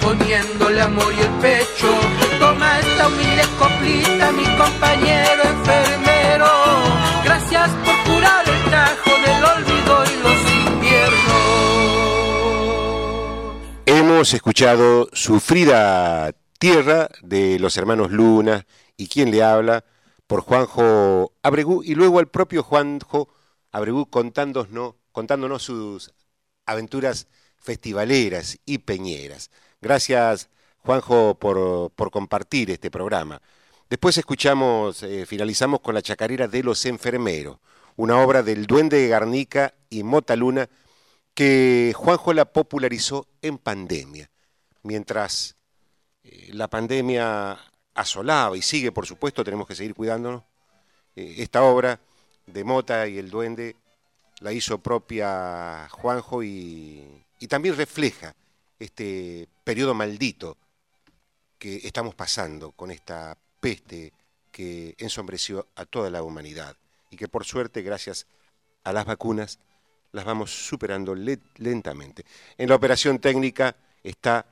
poniéndole 0.00 0.80
amor 0.82 1.12
y 1.16 1.20
el 1.20 1.34
pecho. 1.46 1.90
Toma 2.38 2.78
esta 2.80 3.06
humilde 3.06 3.44
coplita, 3.58 4.32
mi 4.32 4.44
compañero 4.56 5.42
enfermero. 5.44 6.50
Gracias 7.24 7.70
por 7.84 7.96
curar 8.12 8.55
Hemos 14.08 14.32
escuchado 14.34 15.08
Sufrida 15.12 16.32
Tierra 16.60 17.08
de 17.22 17.58
los 17.58 17.76
hermanos 17.76 18.12
Luna 18.12 18.64
y 18.96 19.08
quien 19.08 19.32
le 19.32 19.42
habla 19.42 19.84
por 20.28 20.42
Juanjo 20.42 21.32
Abregú 21.42 21.82
y 21.82 21.96
luego 21.96 22.20
al 22.20 22.28
propio 22.28 22.62
Juanjo 22.62 23.28
Abregú 23.72 24.08
contándonos, 24.08 24.94
sus 25.60 26.14
aventuras 26.66 27.26
festivaleras 27.56 28.60
y 28.64 28.78
peñeras. 28.78 29.50
Gracias 29.80 30.50
Juanjo 30.78 31.34
por, 31.34 31.90
por 31.90 32.12
compartir 32.12 32.70
este 32.70 32.92
programa. 32.92 33.42
Después 33.90 34.16
escuchamos, 34.18 35.02
eh, 35.02 35.26
finalizamos 35.26 35.80
con 35.80 35.96
la 35.96 36.00
chacarera 36.00 36.46
de 36.46 36.62
los 36.62 36.86
enfermeros, 36.86 37.58
una 37.96 38.20
obra 38.20 38.44
del 38.44 38.66
Duende 38.68 39.08
Garnica 39.08 39.74
y 39.90 40.04
Mota 40.04 40.36
Luna 40.36 40.68
que 41.36 41.92
Juanjo 41.94 42.32
la 42.32 42.46
popularizó 42.46 43.28
en 43.46 43.58
pandemia, 43.58 44.30
mientras 44.82 45.56
eh, 46.24 46.50
la 46.52 46.68
pandemia 46.68 47.58
asolaba 47.94 48.56
y 48.56 48.62
sigue, 48.62 48.92
por 48.92 49.06
supuesto, 49.06 49.44
tenemos 49.44 49.66
que 49.66 49.74
seguir 49.74 49.94
cuidándonos. 49.94 50.42
Eh, 51.14 51.36
esta 51.38 51.62
obra 51.62 51.98
de 52.46 52.64
Mota 52.64 53.06
y 53.08 53.18
el 53.18 53.30
Duende 53.30 53.76
la 54.40 54.52
hizo 54.52 54.78
propia 54.78 55.88
Juanjo 55.90 56.42
y, 56.42 57.24
y 57.38 57.48
también 57.48 57.76
refleja 57.76 58.34
este 58.78 59.48
periodo 59.64 59.94
maldito 59.94 60.56
que 61.58 61.76
estamos 61.76 62.14
pasando 62.14 62.72
con 62.72 62.90
esta 62.90 63.36
peste 63.60 64.12
que 64.52 64.94
ensombreció 64.98 65.68
a 65.74 65.86
toda 65.86 66.10
la 66.10 66.22
humanidad 66.22 66.76
y 67.10 67.16
que 67.16 67.28
por 67.28 67.44
suerte, 67.44 67.82
gracias 67.82 68.26
a 68.84 68.92
las 68.92 69.04
vacunas, 69.04 69.58
las 70.16 70.24
vamos 70.24 70.50
superando 70.50 71.14
le- 71.14 71.38
lentamente. 71.58 72.24
En 72.58 72.68
la 72.68 72.74
operación 72.74 73.18
técnica 73.20 73.76
está 74.02 74.46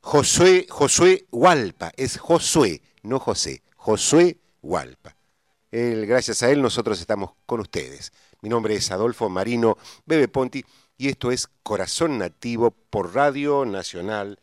Josué, 0.00 0.66
Josué 0.68 1.26
Hualpa, 1.30 1.92
es 1.96 2.18
Josué, 2.18 2.82
no 3.02 3.20
José, 3.20 3.62
Josué 3.76 4.38
Hualpa. 4.62 5.14
Él, 5.70 6.06
gracias 6.06 6.42
a 6.42 6.50
él 6.50 6.60
nosotros 6.60 7.00
estamos 7.00 7.32
con 7.46 7.60
ustedes. 7.60 8.12
Mi 8.40 8.48
nombre 8.48 8.74
es 8.74 8.90
Adolfo 8.90 9.28
Marino 9.28 9.78
Bebe 10.04 10.28
Ponti 10.28 10.64
y 10.98 11.08
esto 11.08 11.30
es 11.30 11.48
Corazón 11.62 12.18
Nativo 12.18 12.70
por 12.90 13.14
Radio 13.14 13.64
Nacional 13.64 14.38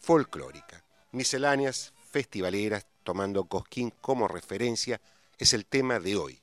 Folclórica. 0.00 0.82
Misceláneas 1.12 1.92
festivaleras 2.10 2.86
tomando 3.02 3.44
Cosquín 3.44 3.92
como 4.00 4.28
referencia 4.28 5.00
es 5.38 5.52
el 5.52 5.66
tema 5.66 6.00
de 6.00 6.16
hoy. 6.16 6.38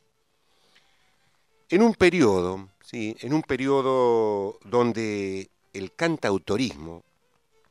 En 1.69 1.81
un 1.83 1.93
periodo, 1.93 2.69
sí, 2.89 3.15
en 3.19 3.33
un 3.33 3.43
periodo 3.43 4.57
donde 4.63 5.51
el 5.73 5.93
cantautorismo 5.93 7.03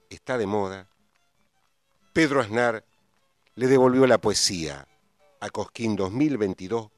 está 0.09 0.39
de 0.39 0.47
moda, 0.47 0.87
Pedro 2.12 2.41
Aznar 2.41 2.85
le 3.57 3.66
devolvió 3.66 4.07
la 4.07 4.19
poesía 4.19 4.87
a 5.41 5.51
Cosquín 5.51 5.97
2022 5.97 6.91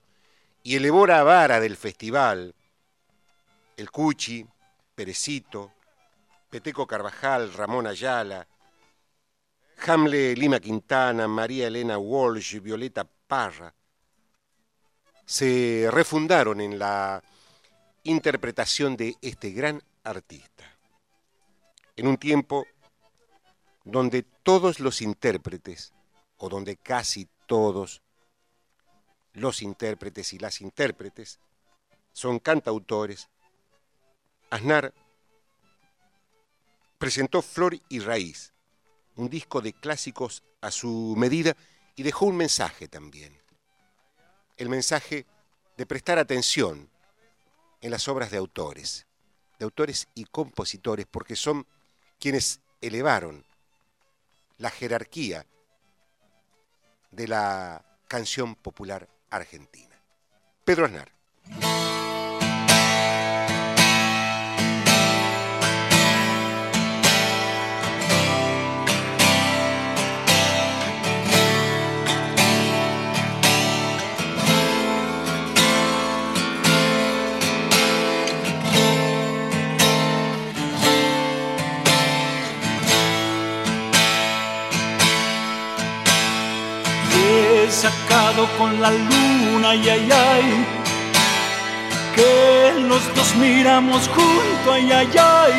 y 0.63 0.77
elevó 0.77 1.07
la 1.07 1.23
vara 1.23 1.61
del 1.61 1.79
festival 1.79 2.55
el 3.79 3.91
Cuchi, 3.91 4.47
Perecito, 4.95 5.73
Peteco 6.51 6.87
Carvajal, 6.87 7.55
Ramón 7.55 7.87
Ayala, 7.87 8.47
Hamle 9.87 10.35
Lima 10.35 10.61
Quintana, 10.61 11.27
María 11.27 11.69
Elena 11.69 11.97
Walsh, 11.97 12.61
Violeta 12.61 13.09
Parra, 13.27 13.75
se 15.25 15.89
refundaron 15.91 16.61
en 16.61 16.79
la 16.79 17.23
interpretación 18.03 18.97
de 18.97 19.17
este 19.21 19.51
gran 19.51 19.83
artista. 20.05 20.65
En 21.97 22.07
un 22.07 22.17
tiempo 22.17 22.67
donde 23.85 24.23
todos 24.23 24.81
los 24.81 25.03
intérpretes, 25.03 25.93
o 26.37 26.49
donde 26.49 26.77
casi 26.77 27.29
todos 27.47 28.03
los 29.33 29.63
intérpretes 29.63 30.33
y 30.33 30.39
las 30.39 30.61
intérpretes, 30.61 31.39
son 32.13 32.39
cantautores, 32.39 33.29
Aznar 34.51 34.93
presentó 36.99 37.43
Flor 37.43 37.79
y 37.89 38.01
Raíz, 38.01 38.53
un 39.17 39.29
disco 39.29 39.61
de 39.61 39.73
clásicos 39.73 40.43
a 40.61 40.71
su 40.71 41.15
medida 41.17 41.57
y 41.97 42.03
dejó 42.03 42.27
un 42.27 42.37
mensaje 42.37 42.89
también. 42.89 43.39
El 44.57 44.69
mensaje 44.69 45.27
de 45.77 45.87
prestar 45.87 46.19
atención 46.19 46.91
en 47.81 47.91
las 47.91 48.09
obras 48.09 48.31
de 48.31 48.39
autores, 48.39 49.07
de 49.59 49.65
autores 49.65 50.09
y 50.15 50.25
compositores, 50.25 51.07
porque 51.07 51.37
son 51.37 51.67
quienes 52.19 52.61
elevaron 52.81 53.45
la 54.59 54.71
jerarquía 54.71 55.47
de 57.11 57.29
la 57.29 57.85
canción 58.09 58.55
popular 58.55 59.09
argentina. 59.31 59.97
Pedro 60.65 60.87
Aznar. 60.87 61.11
La 88.81 88.91
luna, 88.91 89.71
ay, 89.71 89.89
ay, 89.89 90.09
ay. 90.11 90.67
Que 92.15 92.81
los 92.89 93.03
dos 93.15 93.35
miramos 93.37 94.09
juntos, 94.09 94.73
ay, 94.73 94.91
ay, 94.91 95.11
ay. 95.19 95.53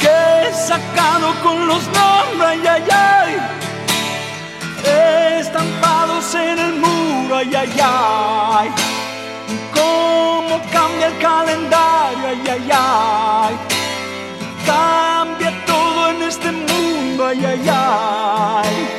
Que 0.00 0.48
he 0.48 0.54
sacado 0.54 1.34
con 1.42 1.66
los 1.66 1.82
nombres, 1.88 2.48
ay, 2.48 2.66
ay, 2.66 2.84
ay. 2.90 3.32
Estampados 5.40 6.34
en 6.34 6.58
el 6.58 6.74
muro, 6.74 7.36
ay, 7.36 7.54
ay, 7.54 7.80
ay. 7.82 8.68
Cómo 9.74 10.60
cambia 10.72 11.08
el 11.08 11.18
calendario, 11.18 12.26
ay, 12.28 12.42
ay, 12.48 12.70
ay. 12.72 13.54
Cambia 14.64 15.64
todo 15.66 16.10
en 16.10 16.22
este 16.22 16.52
mundo, 16.52 17.26
ay, 17.26 17.44
ay, 17.44 17.68
ay. 17.68 18.95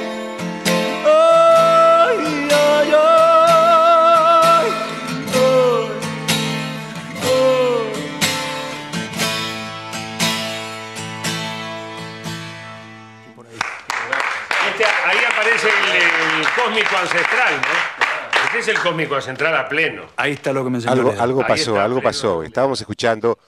Cósmico 16.77 16.97
ancestral, 16.97 17.61
¿no? 17.61 18.45
Este 18.45 18.59
es 18.59 18.67
el 18.67 18.79
cósmico 18.79 19.15
ancestral 19.15 19.55
a 19.55 19.67
pleno. 19.67 20.05
Ahí 20.15 20.33
está 20.33 20.53
lo 20.53 20.63
que 20.63 20.69
me 20.69 20.77
Algo, 20.85 21.11
algo 21.17 21.45
pasó, 21.45 21.79
algo 21.79 22.01
pasó. 22.01 22.43
Estábamos 22.43 22.79
escuchando 22.79 23.39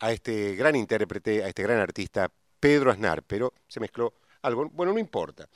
a 0.00 0.10
este 0.10 0.54
gran 0.54 0.74
intérprete, 0.74 1.44
a 1.44 1.48
este 1.48 1.62
gran 1.62 1.78
artista, 1.80 2.30
Pedro 2.58 2.90
Aznar, 2.90 3.22
pero 3.22 3.52
se 3.66 3.78
mezcló 3.80 4.14
algo. 4.40 4.70
Bueno, 4.70 4.94
no 4.94 4.98
importa. 4.98 5.46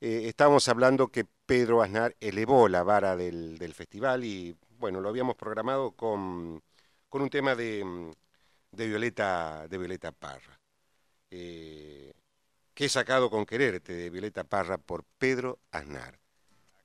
Eh, 0.00 0.24
estábamos 0.26 0.68
hablando 0.68 1.08
que 1.08 1.24
Pedro 1.44 1.82
Aznar 1.82 2.14
elevó 2.20 2.68
la 2.68 2.84
vara 2.84 3.16
del, 3.16 3.72
festival 3.74 4.24
y, 4.24 4.54
bueno, 4.78 5.00
lo 5.00 5.08
habíamos 5.08 5.34
programado 5.34 5.90
con, 5.92 6.62
un 7.10 7.30
tema 7.30 7.56
de, 7.56 8.12
de, 8.70 8.86
Violeta, 8.86 9.66
de 9.68 9.78
Violeta 9.78 10.12
Parra. 10.12 10.60
Eh, 11.30 12.12
que 12.74 12.84
he 12.84 12.88
sacado 12.88 13.28
con 13.28 13.44
quererte 13.44 13.92
de 13.92 14.10
Violeta 14.10 14.44
Parra 14.44 14.78
por 14.78 15.02
Pedro 15.18 15.58
Aznar. 15.72 16.20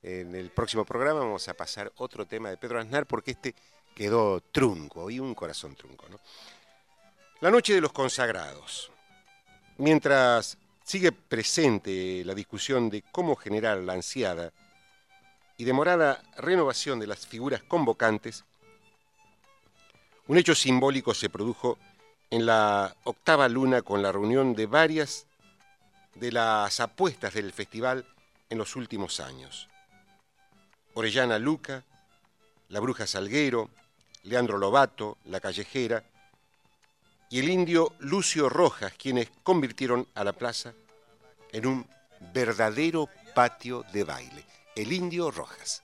En 0.04 0.34
el 0.36 0.50
próximo 0.50 0.84
programa 0.84 1.20
vamos 1.20 1.48
a 1.48 1.54
pasar 1.54 1.92
otro 1.98 2.26
tema 2.26 2.50
de 2.50 2.58
Pedro 2.58 2.80
Aznar 2.80 3.06
porque 3.06 3.32
este 3.32 3.54
quedó 3.94 4.42
trunco 4.42 5.12
y 5.12 5.20
un 5.20 5.36
corazón 5.36 5.76
trunco. 5.76 6.06
La 7.40 7.52
noche 7.52 7.74
de 7.74 7.82
los 7.82 7.92
consagrados. 7.92 8.92
Mientras 9.78 10.58
sigue 10.84 11.12
presente 11.12 12.24
la 12.26 12.34
discusión 12.34 12.90
de 12.90 13.04
cómo 13.12 13.36
generar 13.36 13.78
la 13.78 13.94
ansiada 13.94 14.52
y 15.58 15.66
demorada 15.66 16.24
renovación 16.38 17.00
de 17.00 17.08
las 17.08 17.28
figuras 17.28 17.62
convocantes, 17.62 18.44
un 20.28 20.38
hecho 20.38 20.56
simbólico 20.56 21.14
se 21.14 21.30
produjo 21.30 21.78
en 22.32 22.46
la 22.48 22.96
octava 23.04 23.48
luna 23.50 23.84
con 23.84 24.02
la 24.02 24.12
reunión 24.12 24.56
de 24.56 24.66
varias 24.66 25.28
de 26.16 26.32
las 26.32 26.80
apuestas 26.80 27.34
del 27.36 27.54
festival 27.54 28.06
en 28.50 28.58
los 28.58 28.76
últimos 28.76 29.20
años. 29.20 29.68
Orellana 30.94 31.40
Luca, 31.40 31.84
la 32.70 32.80
Bruja 32.80 33.08
Salguero, 33.08 33.70
Leandro 34.24 34.58
Lobato, 34.58 35.18
la 35.26 35.40
Callejera 35.40 36.04
y 37.30 37.40
el 37.40 37.50
indio 37.50 37.94
Lucio 38.00 38.50
Rojas, 38.50 38.94
quienes 38.98 39.30
convirtieron 39.44 40.08
a 40.16 40.24
la 40.24 40.34
plaza 40.34 40.74
en 41.52 41.66
un 41.66 41.88
verdadero 42.34 43.10
patio 43.34 43.84
de 43.94 44.04
baile. 44.04 44.46
El 44.76 44.92
indio 44.92 45.32
Rojas. 45.32 45.84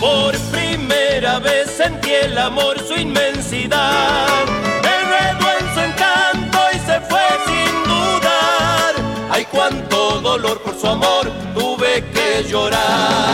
Por 0.00 0.34
primera 0.50 1.38
vez 1.40 1.70
sentí 1.76 2.10
el 2.10 2.38
amor, 2.38 2.78
su 2.88 2.94
inmensidad. 2.94 4.46
Me 4.82 4.88
enredó 4.88 5.46
en 5.60 5.74
su 5.74 5.80
encanto 5.80 6.58
y 6.72 6.78
se 6.86 7.00
fue 7.02 7.26
sin 7.46 7.84
dudar. 7.84 8.94
Ay, 9.30 9.46
cuánto 9.50 10.20
dolor 10.22 10.58
por 10.62 10.74
su 10.80 10.86
amor 10.86 11.30
tuve 11.54 12.02
que 12.14 12.48
llorar. 12.48 13.33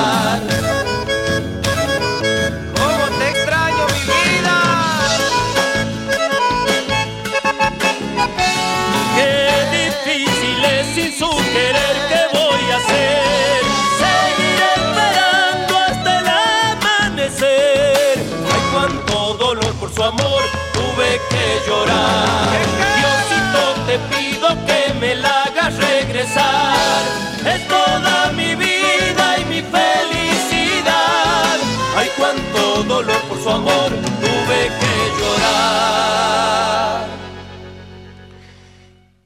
llorar. 21.67 22.49
Diosito, 22.97 23.63
te 23.87 23.99
pido 24.11 24.49
que 24.67 24.95
me 24.95 25.15
la 25.15 25.43
hagas 25.45 25.77
regresar. 25.77 27.05
Es 27.47 27.69
toda 27.69 28.33
mi 28.33 28.55
vida 28.55 29.39
y 29.39 29.45
mi 29.47 29.63
felicidad. 29.63 31.59
Ay, 31.97 32.09
cuánto 32.17 32.83
dolor 32.85 33.21
por 33.29 33.43
su 33.43 33.51
amor 33.51 33.91
tuve 34.21 34.71
que 34.81 34.95
llorar. 35.21 37.07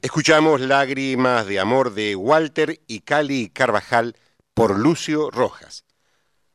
Escuchamos 0.02 0.60
Lágrimas 0.60 1.46
de 1.46 1.58
Amor 1.58 1.94
de 1.94 2.14
Walter 2.14 2.80
y 2.86 3.00
Cali 3.00 3.48
Carvajal 3.48 4.16
por 4.54 4.78
Lucio 4.78 5.30
Rojas. 5.30 5.84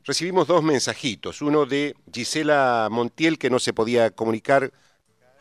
Recibimos 0.03 0.47
dos 0.47 0.63
mensajitos, 0.63 1.41
uno 1.41 1.65
de 1.65 1.95
Gisela 2.11 2.87
Montiel 2.89 3.37
que 3.37 3.49
no 3.49 3.59
se 3.59 3.73
podía 3.73 4.09
comunicar 4.11 4.71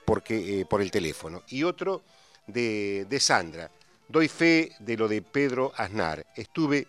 porque, 0.08 0.60
eh, 0.60 0.64
por 0.64 0.80
el 0.80 0.90
teléfono 0.90 1.42
y 1.48 1.64
otro 1.64 2.02
de, 2.46 3.06
de 3.10 3.20
Sandra. 3.20 3.70
Doy 4.08 4.26
fe 4.28 4.72
de 4.78 4.96
lo 4.96 5.06
de 5.06 5.20
Pedro 5.20 5.70
Aznar. 5.76 6.24
Estuve 6.34 6.86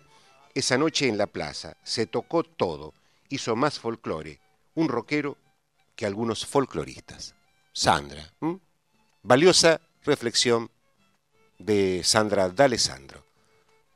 esa 0.54 0.78
noche 0.78 1.06
en 1.06 1.18
la 1.18 1.26
plaza, 1.26 1.76
se 1.82 2.06
tocó 2.06 2.42
todo, 2.44 2.94
hizo 3.28 3.54
más 3.56 3.78
folclore, 3.78 4.40
un 4.74 4.88
rockero 4.88 5.36
que 5.94 6.06
algunos 6.06 6.46
folcloristas. 6.46 7.34
Sandra, 7.74 8.32
valiosa 9.22 9.82
reflexión 10.02 10.70
de 11.58 12.00
Sandra 12.02 12.48
D'Alessandro. 12.48 13.22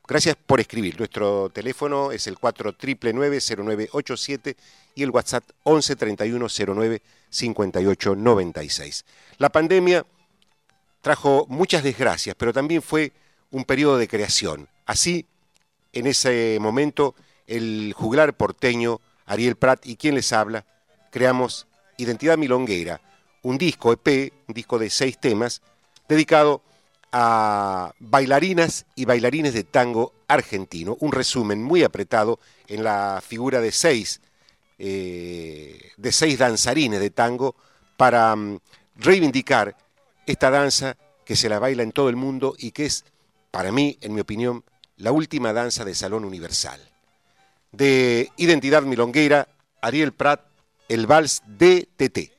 Gracias 0.07 0.35
por 0.35 0.59
escribir. 0.59 0.99
Nuestro 0.99 1.49
teléfono 1.49 2.11
es 2.11 2.27
el 2.27 2.37
4999-0987 2.37 4.55
y 4.93 5.01
el 5.01 5.09
WhatsApp 5.09 5.43
11 5.63 5.95
31 5.95 6.47
09 6.75 7.01
58 7.29 8.15
96. 8.15 9.03
La 9.39 9.49
pandemia 9.49 10.05
trajo 11.01 11.47
muchas 11.49 11.81
desgracias, 11.83 12.35
pero 12.37 12.53
también 12.53 12.83
fue 12.83 13.13
un 13.49 13.65
periodo 13.65 13.97
de 13.97 14.07
creación. 14.07 14.69
Así, 14.85 15.25
en 15.91 16.05
ese 16.05 16.59
momento, 16.61 17.15
el 17.47 17.91
juglar 17.95 18.37
porteño, 18.37 19.01
Ariel 19.25 19.55
Prat 19.55 19.87
y 19.87 19.95
quien 19.95 20.13
les 20.13 20.31
habla, 20.33 20.67
creamos 21.11 21.65
Identidad 21.97 22.37
Milonguera, 22.37 23.01
un 23.41 23.57
disco 23.57 23.91
EP, 23.91 24.31
un 24.47 24.53
disco 24.53 24.77
de 24.77 24.91
seis 24.91 25.17
temas, 25.17 25.63
dedicado 26.07 26.55
a 26.55 26.61
bailarinas 27.99 28.85
y 28.95 29.05
bailarines 29.05 29.53
de 29.53 29.63
tango 29.63 30.13
argentino, 30.27 30.97
un 30.99 31.11
resumen 31.11 31.63
muy 31.63 31.83
apretado 31.83 32.39
en 32.67 32.83
la 32.83 33.21
figura 33.25 33.61
de 33.61 33.71
seis, 33.71 34.21
eh, 34.77 35.91
de 35.95 36.11
seis 36.11 36.37
danzarines 36.37 36.99
de 36.99 37.09
tango 37.09 37.55
para 37.95 38.35
mm, 38.35 38.59
reivindicar 38.97 39.77
esta 40.25 40.49
danza 40.49 40.97
que 41.23 41.35
se 41.35 41.47
la 41.47 41.59
baila 41.59 41.83
en 41.83 41.91
todo 41.91 42.09
el 42.09 42.17
mundo 42.17 42.55
y 42.57 42.71
que 42.71 42.85
es, 42.85 43.05
para 43.51 43.71
mí, 43.71 43.97
en 44.01 44.13
mi 44.13 44.21
opinión, 44.21 44.63
la 44.97 45.11
última 45.11 45.53
danza 45.53 45.85
de 45.85 45.95
salón 45.95 46.25
universal. 46.25 46.81
De 47.71 48.29
Identidad 48.37 48.83
Milonguera, 48.83 49.47
Ariel 49.81 50.11
Prat, 50.11 50.41
el 50.89 51.07
vals 51.07 51.43
DTT. 51.47 52.34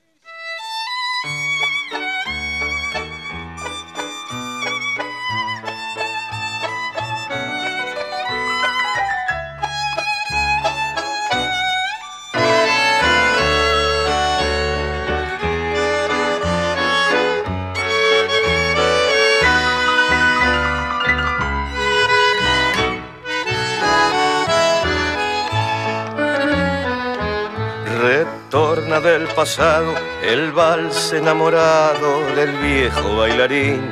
Del 29.01 29.27
pasado, 29.29 29.95
el 30.23 30.53
vals 30.53 31.13
enamorado 31.13 32.21
del 32.35 32.53
viejo 32.59 33.17
bailarín. 33.17 33.91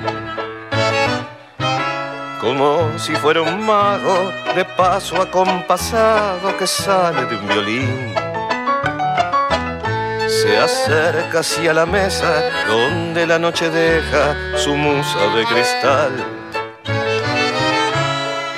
Como 2.40 2.98
si 2.98 3.14
fuera 3.16 3.42
un 3.42 3.66
mago 3.66 4.30
de 4.54 4.64
paso 4.64 5.20
acompasado 5.20 6.56
que 6.56 6.66
sale 6.66 7.26
de 7.26 7.36
un 7.36 7.48
violín. 7.48 8.14
Se 10.26 10.56
acerca 10.56 11.40
hacia 11.40 11.74
la 11.74 11.86
mesa 11.86 12.50
donde 12.66 13.26
la 13.26 13.38
noche 13.38 13.68
deja 13.68 14.56
su 14.56 14.74
musa 14.74 15.18
de 15.34 15.44
cristal 15.44 16.12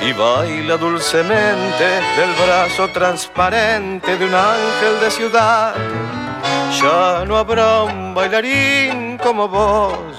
y 0.00 0.12
baila 0.12 0.76
dulcemente 0.76 1.84
del 2.16 2.32
brazo 2.46 2.88
transparente 2.88 4.16
de 4.16 4.24
un 4.24 4.34
ángel 4.34 5.00
de 5.00 5.10
ciudad 5.10 5.74
ya 6.80 7.24
no 7.26 7.36
habrá 7.36 7.84
un 7.84 8.14
bailarín 8.14 9.18
como 9.18 9.48
vos, 9.48 10.16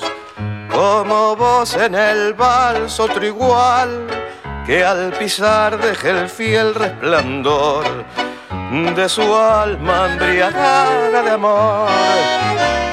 como 0.71 1.35
vos 1.35 1.75
en 1.75 1.95
el 1.95 2.33
vals, 2.33 2.99
otro 2.99 3.25
igual, 3.25 4.07
que 4.65 4.83
al 4.83 5.11
pisar 5.13 5.77
deje 5.77 6.09
el 6.09 6.29
fiel 6.29 6.73
resplandor 6.73 7.85
de 8.95 9.09
su 9.09 9.35
alma 9.35 10.07
embriagada 10.11 11.21
de 11.21 11.31
amor. 11.31 11.89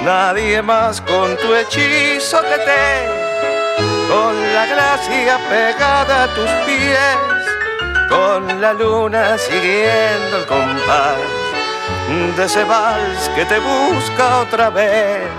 Nadie 0.05 0.61
más 0.61 1.01
con 1.01 1.37
tu 1.39 1.55
hechizo 1.55 2.41
que 2.43 2.59
te, 2.69 3.83
con 4.09 4.35
la 4.55 4.67
gracia 4.67 5.39
pegada 5.49 6.25
a 6.25 6.35
tus 6.35 6.51
pies, 6.67 8.09
con 8.09 8.61
la 8.61 8.73
luna 8.73 9.39
siguiendo 9.39 10.39
el 10.39 10.47
compás 10.47 11.44
de 12.37 12.45
ese 12.45 12.65
vals 12.65 13.29
que 13.35 13.45
te 13.45 13.59
busca 13.59 14.41
otra 14.41 14.71
vez. 14.71 15.31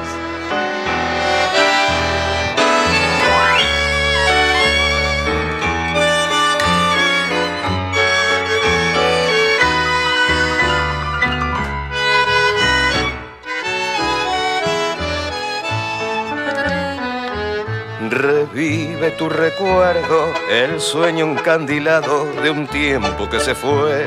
Revive 18.10 19.12
tu 19.12 19.30
recuerdo, 19.30 20.34
el 20.50 20.80
sueño 20.80 21.26
encandilado 21.26 22.26
de 22.41 22.50
un 22.50 22.68
tiempo 22.68 23.30
que 23.30 23.39
se 23.39 23.54
fue 23.54 24.06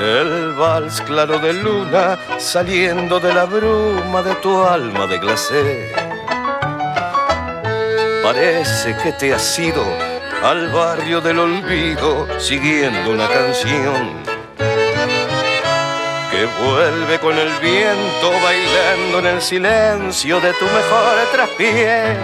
el 0.00 0.54
vals 0.54 1.00
claro 1.02 1.38
de 1.38 1.52
luna 1.52 2.18
saliendo 2.38 3.20
de 3.20 3.34
la 3.34 3.44
bruma 3.44 4.22
de 4.22 4.34
tu 4.36 4.62
alma 4.62 5.06
de 5.06 5.18
glacé. 5.18 5.92
Parece 8.22 8.96
que 9.02 9.12
te 9.12 9.34
has 9.34 9.58
ido 9.58 9.84
al 10.42 10.70
barrio 10.70 11.20
del 11.20 11.38
olvido 11.38 12.26
siguiendo 12.38 13.10
una 13.10 13.28
canción 13.28 14.22
que 16.30 16.46
vuelve 16.64 17.18
con 17.18 17.36
el 17.36 17.50
viento 17.60 18.30
bailando 18.42 19.18
en 19.18 19.26
el 19.26 19.42
silencio 19.42 20.40
de 20.40 20.52
tu 20.54 20.64
mejor 20.64 21.16
traspié. 21.32 22.16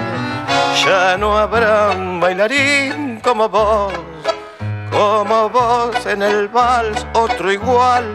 Ya 0.85 1.17
no 1.19 1.37
habrá 1.37 1.91
un 1.91 2.21
bailarín 2.21 3.21
como 3.21 3.49
vos 3.49 3.93
como 4.97 5.51
vos 5.51 6.07
en 6.07 6.23
el 6.23 6.49
vals, 6.49 7.07
otro 7.13 7.53
igual, 7.53 8.07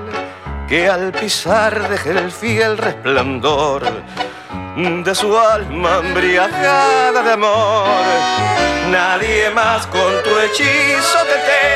que 0.67 0.89
al 0.89 1.11
pisar 1.11 1.88
deje 1.88 2.09
el 2.09 2.32
fiel 2.32 2.75
resplandor 2.75 3.84
de 5.05 5.13
su 5.13 5.38
alma 5.38 5.99
embriagada 6.03 7.21
de 7.21 7.32
amor. 7.34 8.05
Nadie 8.89 9.51
más 9.51 9.86
con 9.88 10.11
tu 10.23 10.32
hechizo 10.39 11.19
de 11.29 11.38
té, 11.49 11.69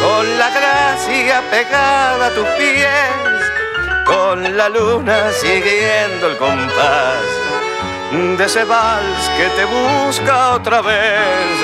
con 0.00 0.38
la 0.38 0.50
gracia 0.50 1.42
pegada 1.50 2.26
a 2.26 2.30
tus 2.30 2.46
pies, 2.50 4.06
con 4.06 4.56
la 4.56 4.68
luna 4.68 5.32
siguiendo 5.32 6.28
el 6.28 6.36
compás 6.36 7.39
de 8.10 8.44
ese 8.44 8.64
vals 8.64 9.30
que 9.36 9.48
te 9.50 9.64
busca 9.64 10.50
otra 10.54 10.80
vez. 10.82 11.56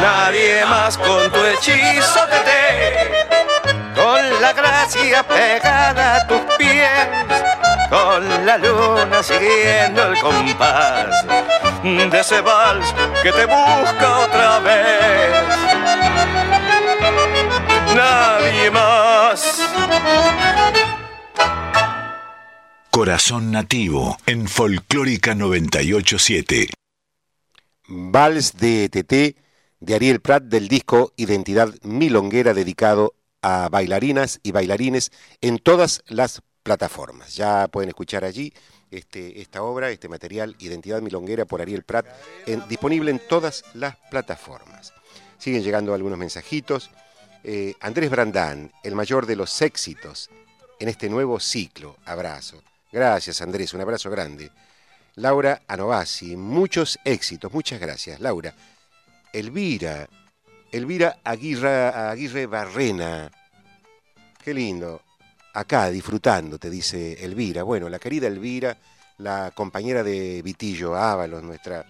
Nadie 0.00 0.64
más 0.66 0.96
con 0.96 1.30
tu 1.30 1.44
hechizo 1.44 2.26
de 2.26 2.38
té, 2.48 3.24
con 3.94 4.40
la 4.40 4.52
gracia 4.52 5.22
pegada 5.24 6.16
a 6.16 6.26
tus 6.28 6.40
pies, 6.56 6.90
con 7.88 8.46
la 8.46 8.56
luna 8.58 9.22
siguiendo 9.22 10.06
el 10.06 10.20
compás 10.20 11.26
de 11.82 12.20
ese 12.20 12.40
vals 12.40 12.94
que 13.22 13.32
te 13.32 13.46
busca 13.46 14.18
otra 14.18 14.58
vez. 14.60 15.30
Nadie 17.94 18.70
más 18.70 19.58
Corazón 22.90 23.52
Nativo 23.52 24.16
en 24.26 24.48
Folclórica 24.48 25.36
987. 25.36 26.70
Vals 27.86 28.56
de 28.56 28.88
TT 28.88 29.38
de 29.78 29.94
Ariel 29.94 30.20
Prat 30.20 30.42
del 30.42 30.66
disco 30.66 31.12
Identidad 31.16 31.72
Milonguera 31.82 32.52
dedicado 32.52 33.14
a 33.42 33.68
bailarinas 33.68 34.40
y 34.42 34.50
bailarines 34.50 35.12
en 35.40 35.58
todas 35.58 36.02
las 36.08 36.42
plataformas. 36.64 37.36
Ya 37.36 37.68
pueden 37.68 37.90
escuchar 37.90 38.24
allí 38.24 38.52
este, 38.90 39.40
esta 39.40 39.62
obra, 39.62 39.90
este 39.90 40.08
material, 40.08 40.56
Identidad 40.58 41.00
Milonguera 41.00 41.44
por 41.44 41.62
Ariel 41.62 41.84
Prat, 41.84 42.06
disponible 42.68 43.12
en 43.12 43.20
todas 43.28 43.62
las 43.72 43.94
plataformas. 44.10 44.92
Siguen 45.38 45.62
llegando 45.62 45.94
algunos 45.94 46.18
mensajitos. 46.18 46.90
Eh, 47.44 47.74
Andrés 47.80 48.10
Brandán, 48.10 48.72
el 48.82 48.96
mayor 48.96 49.26
de 49.26 49.36
los 49.36 49.62
éxitos 49.62 50.28
en 50.80 50.88
este 50.88 51.08
nuevo 51.08 51.38
ciclo. 51.38 51.96
Abrazo. 52.04 52.60
Gracias, 52.92 53.40
Andrés, 53.40 53.72
un 53.72 53.80
abrazo 53.80 54.10
grande. 54.10 54.50
Laura 55.16 55.62
Anovasi, 55.68 56.36
muchos 56.36 56.98
éxitos, 57.04 57.52
muchas 57.52 57.78
gracias, 57.78 58.18
Laura. 58.20 58.54
Elvira, 59.32 60.08
Elvira 60.72 61.20
Aguirre, 61.22 62.46
Barrena, 62.46 63.30
qué 64.42 64.52
lindo. 64.54 65.02
Acá 65.52 65.90
disfrutando, 65.90 66.58
te 66.58 66.70
dice 66.70 67.24
Elvira. 67.24 67.62
Bueno, 67.62 67.88
la 67.88 67.98
querida 67.98 68.26
Elvira, 68.26 68.76
la 69.18 69.52
compañera 69.54 70.02
de 70.02 70.42
Vitillo 70.42 70.96
Ábalos, 70.96 71.42
nuestra 71.42 71.84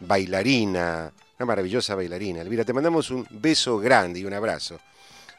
bailarina, 0.00 1.12
una 1.38 1.46
maravillosa 1.46 1.94
bailarina. 1.94 2.42
Elvira, 2.42 2.64
te 2.64 2.72
mandamos 2.72 3.10
un 3.10 3.26
beso 3.30 3.78
grande 3.78 4.20
y 4.20 4.24
un 4.24 4.34
abrazo. 4.34 4.80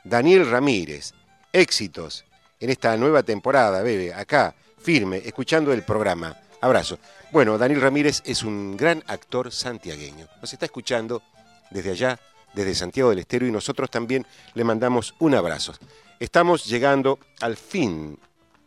Daniel 0.03 0.49
Ramírez, 0.49 1.13
éxitos 1.51 2.25
en 2.59 2.69
esta 2.69 2.95
nueva 2.97 3.23
temporada, 3.23 3.81
bebe, 3.81 4.13
acá, 4.13 4.55
firme, 4.83 5.21
escuchando 5.25 5.71
el 5.71 5.83
programa. 5.83 6.35
Abrazo. 6.61 6.99
Bueno, 7.31 7.57
Daniel 7.57 7.81
Ramírez 7.81 8.21
es 8.25 8.43
un 8.43 8.75
gran 8.77 9.03
actor 9.07 9.51
santiagueño. 9.51 10.27
Nos 10.41 10.51
está 10.53 10.65
escuchando 10.65 11.23
desde 11.71 11.91
allá, 11.91 12.19
desde 12.53 12.75
Santiago 12.75 13.09
del 13.09 13.19
Estero, 13.19 13.47
y 13.47 13.51
nosotros 13.51 13.89
también 13.89 14.27
le 14.53 14.63
mandamos 14.63 15.15
un 15.19 15.35
abrazo. 15.35 15.73
Estamos 16.19 16.65
llegando 16.65 17.19
al 17.41 17.55
fin 17.57 18.19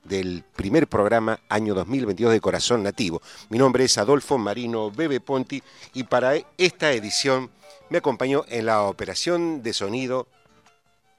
del 0.05 0.43
primer 0.55 0.87
programa 0.87 1.41
año 1.49 1.75
2022 1.75 2.33
de 2.33 2.41
Corazón 2.41 2.83
Nativo. 2.83 3.21
Mi 3.51 3.59
nombre 3.59 3.85
es 3.85 3.99
Adolfo 3.99 4.39
Marino 4.39 4.91
Bebe 4.91 5.21
Ponti 5.21 5.63
y 5.95 6.05
para 6.05 6.35
esta 6.57 6.93
edición 6.93 7.51
me 7.91 7.99
acompañó 7.99 8.45
en 8.49 8.67
la 8.67 8.83
operación 8.83 9.63
de 9.63 9.73
sonido 9.73 10.29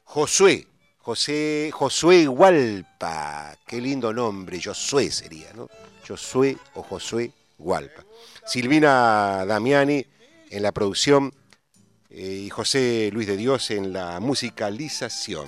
Josué, 0.06 0.68
José, 1.08 1.72
Josué 1.72 2.28
Hualpa, 2.28 3.56
qué 3.66 3.80
lindo 3.80 4.12
nombre, 4.12 4.62
Josué 4.62 5.10
sería, 5.10 5.54
¿no? 5.54 5.70
Josué 6.06 6.58
o 6.74 6.84
Josué 6.84 7.32
Hualpa. 7.58 8.04
Silvina 8.46 9.46
Damiani 9.46 10.06
en 10.50 10.62
la 10.62 10.74
producción 10.74 11.34
eh, 12.10 12.44
y 12.44 12.50
José 12.50 13.10
Luis 13.14 13.26
de 13.26 13.38
Dios 13.38 13.72
en 13.72 13.94
la 13.94 14.20
musicalización. 14.20 15.48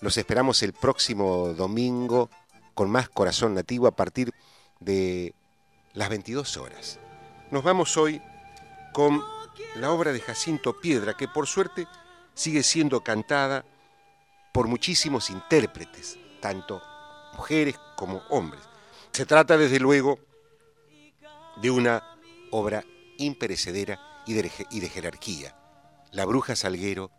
Los 0.00 0.16
esperamos 0.16 0.62
el 0.62 0.72
próximo 0.72 1.48
domingo 1.48 2.30
con 2.72 2.88
más 2.88 3.10
Corazón 3.10 3.52
Nativo 3.52 3.86
a 3.86 3.94
partir 3.94 4.32
de 4.80 5.34
las 5.92 6.08
22 6.08 6.56
horas. 6.56 6.98
Nos 7.50 7.62
vamos 7.62 7.94
hoy 7.98 8.22
con 8.94 9.22
la 9.74 9.90
obra 9.90 10.14
de 10.14 10.20
Jacinto 10.20 10.80
Piedra, 10.80 11.12
que 11.12 11.28
por 11.28 11.46
suerte 11.46 11.86
sigue 12.32 12.62
siendo 12.62 13.02
cantada 13.02 13.66
por 14.56 14.68
muchísimos 14.68 15.28
intérpretes, 15.28 16.18
tanto 16.40 16.80
mujeres 17.34 17.78
como 17.94 18.22
hombres. 18.30 18.62
Se 19.12 19.26
trata 19.26 19.58
desde 19.58 19.78
luego 19.78 20.18
de 21.60 21.70
una 21.70 22.02
obra 22.52 22.82
imperecedera 23.18 24.00
y 24.26 24.32
de, 24.32 24.88
jerarquía. 24.88 25.54
La 26.10 26.24
bruja 26.24 26.56
Salguero 26.56 27.10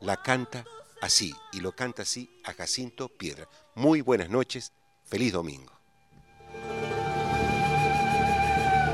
la 0.00 0.22
canta 0.22 0.64
así 1.02 1.34
y 1.52 1.60
lo 1.60 1.72
canta 1.72 2.04
así 2.04 2.30
a 2.42 2.54
Jacinto 2.54 3.10
Piedra. 3.10 3.46
Muy 3.74 4.00
buenas 4.00 4.30
noches, 4.30 4.72
feliz 5.04 5.34
domingo. 5.34 5.78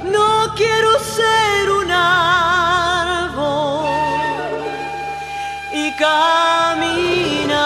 No 0.02 0.52
quiero 0.56 0.98
ser 0.98 1.70
un 1.70 1.92
caminar 5.98 7.58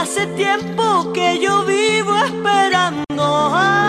hace 0.00 0.26
tiempo 0.28 1.12
que 1.12 1.38
yo 1.40 1.64
vivo 1.64 2.16
esperando. 2.24 3.50
Ay, 3.52 3.84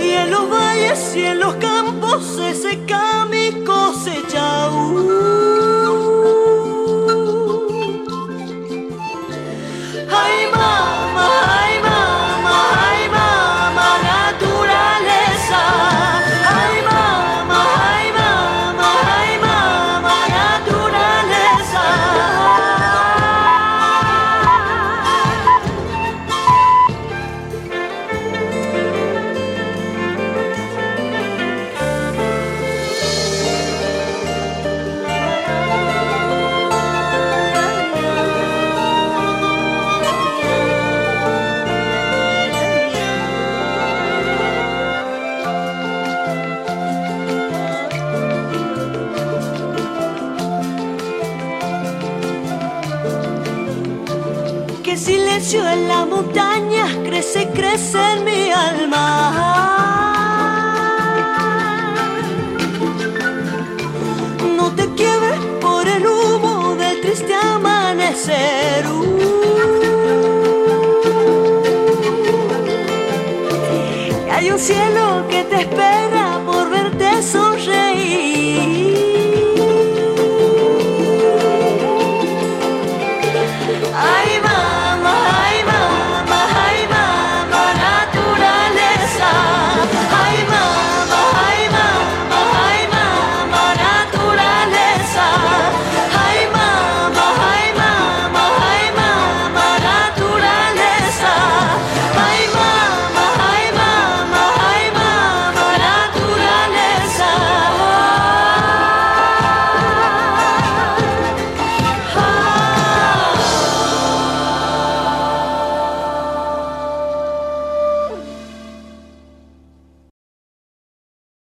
y 0.00 0.10
en 0.12 0.30
los 0.30 0.48
valles 0.48 1.16
y 1.16 1.24
en 1.24 1.40
los 1.40 1.54
campos 1.54 2.24
se 2.24 2.54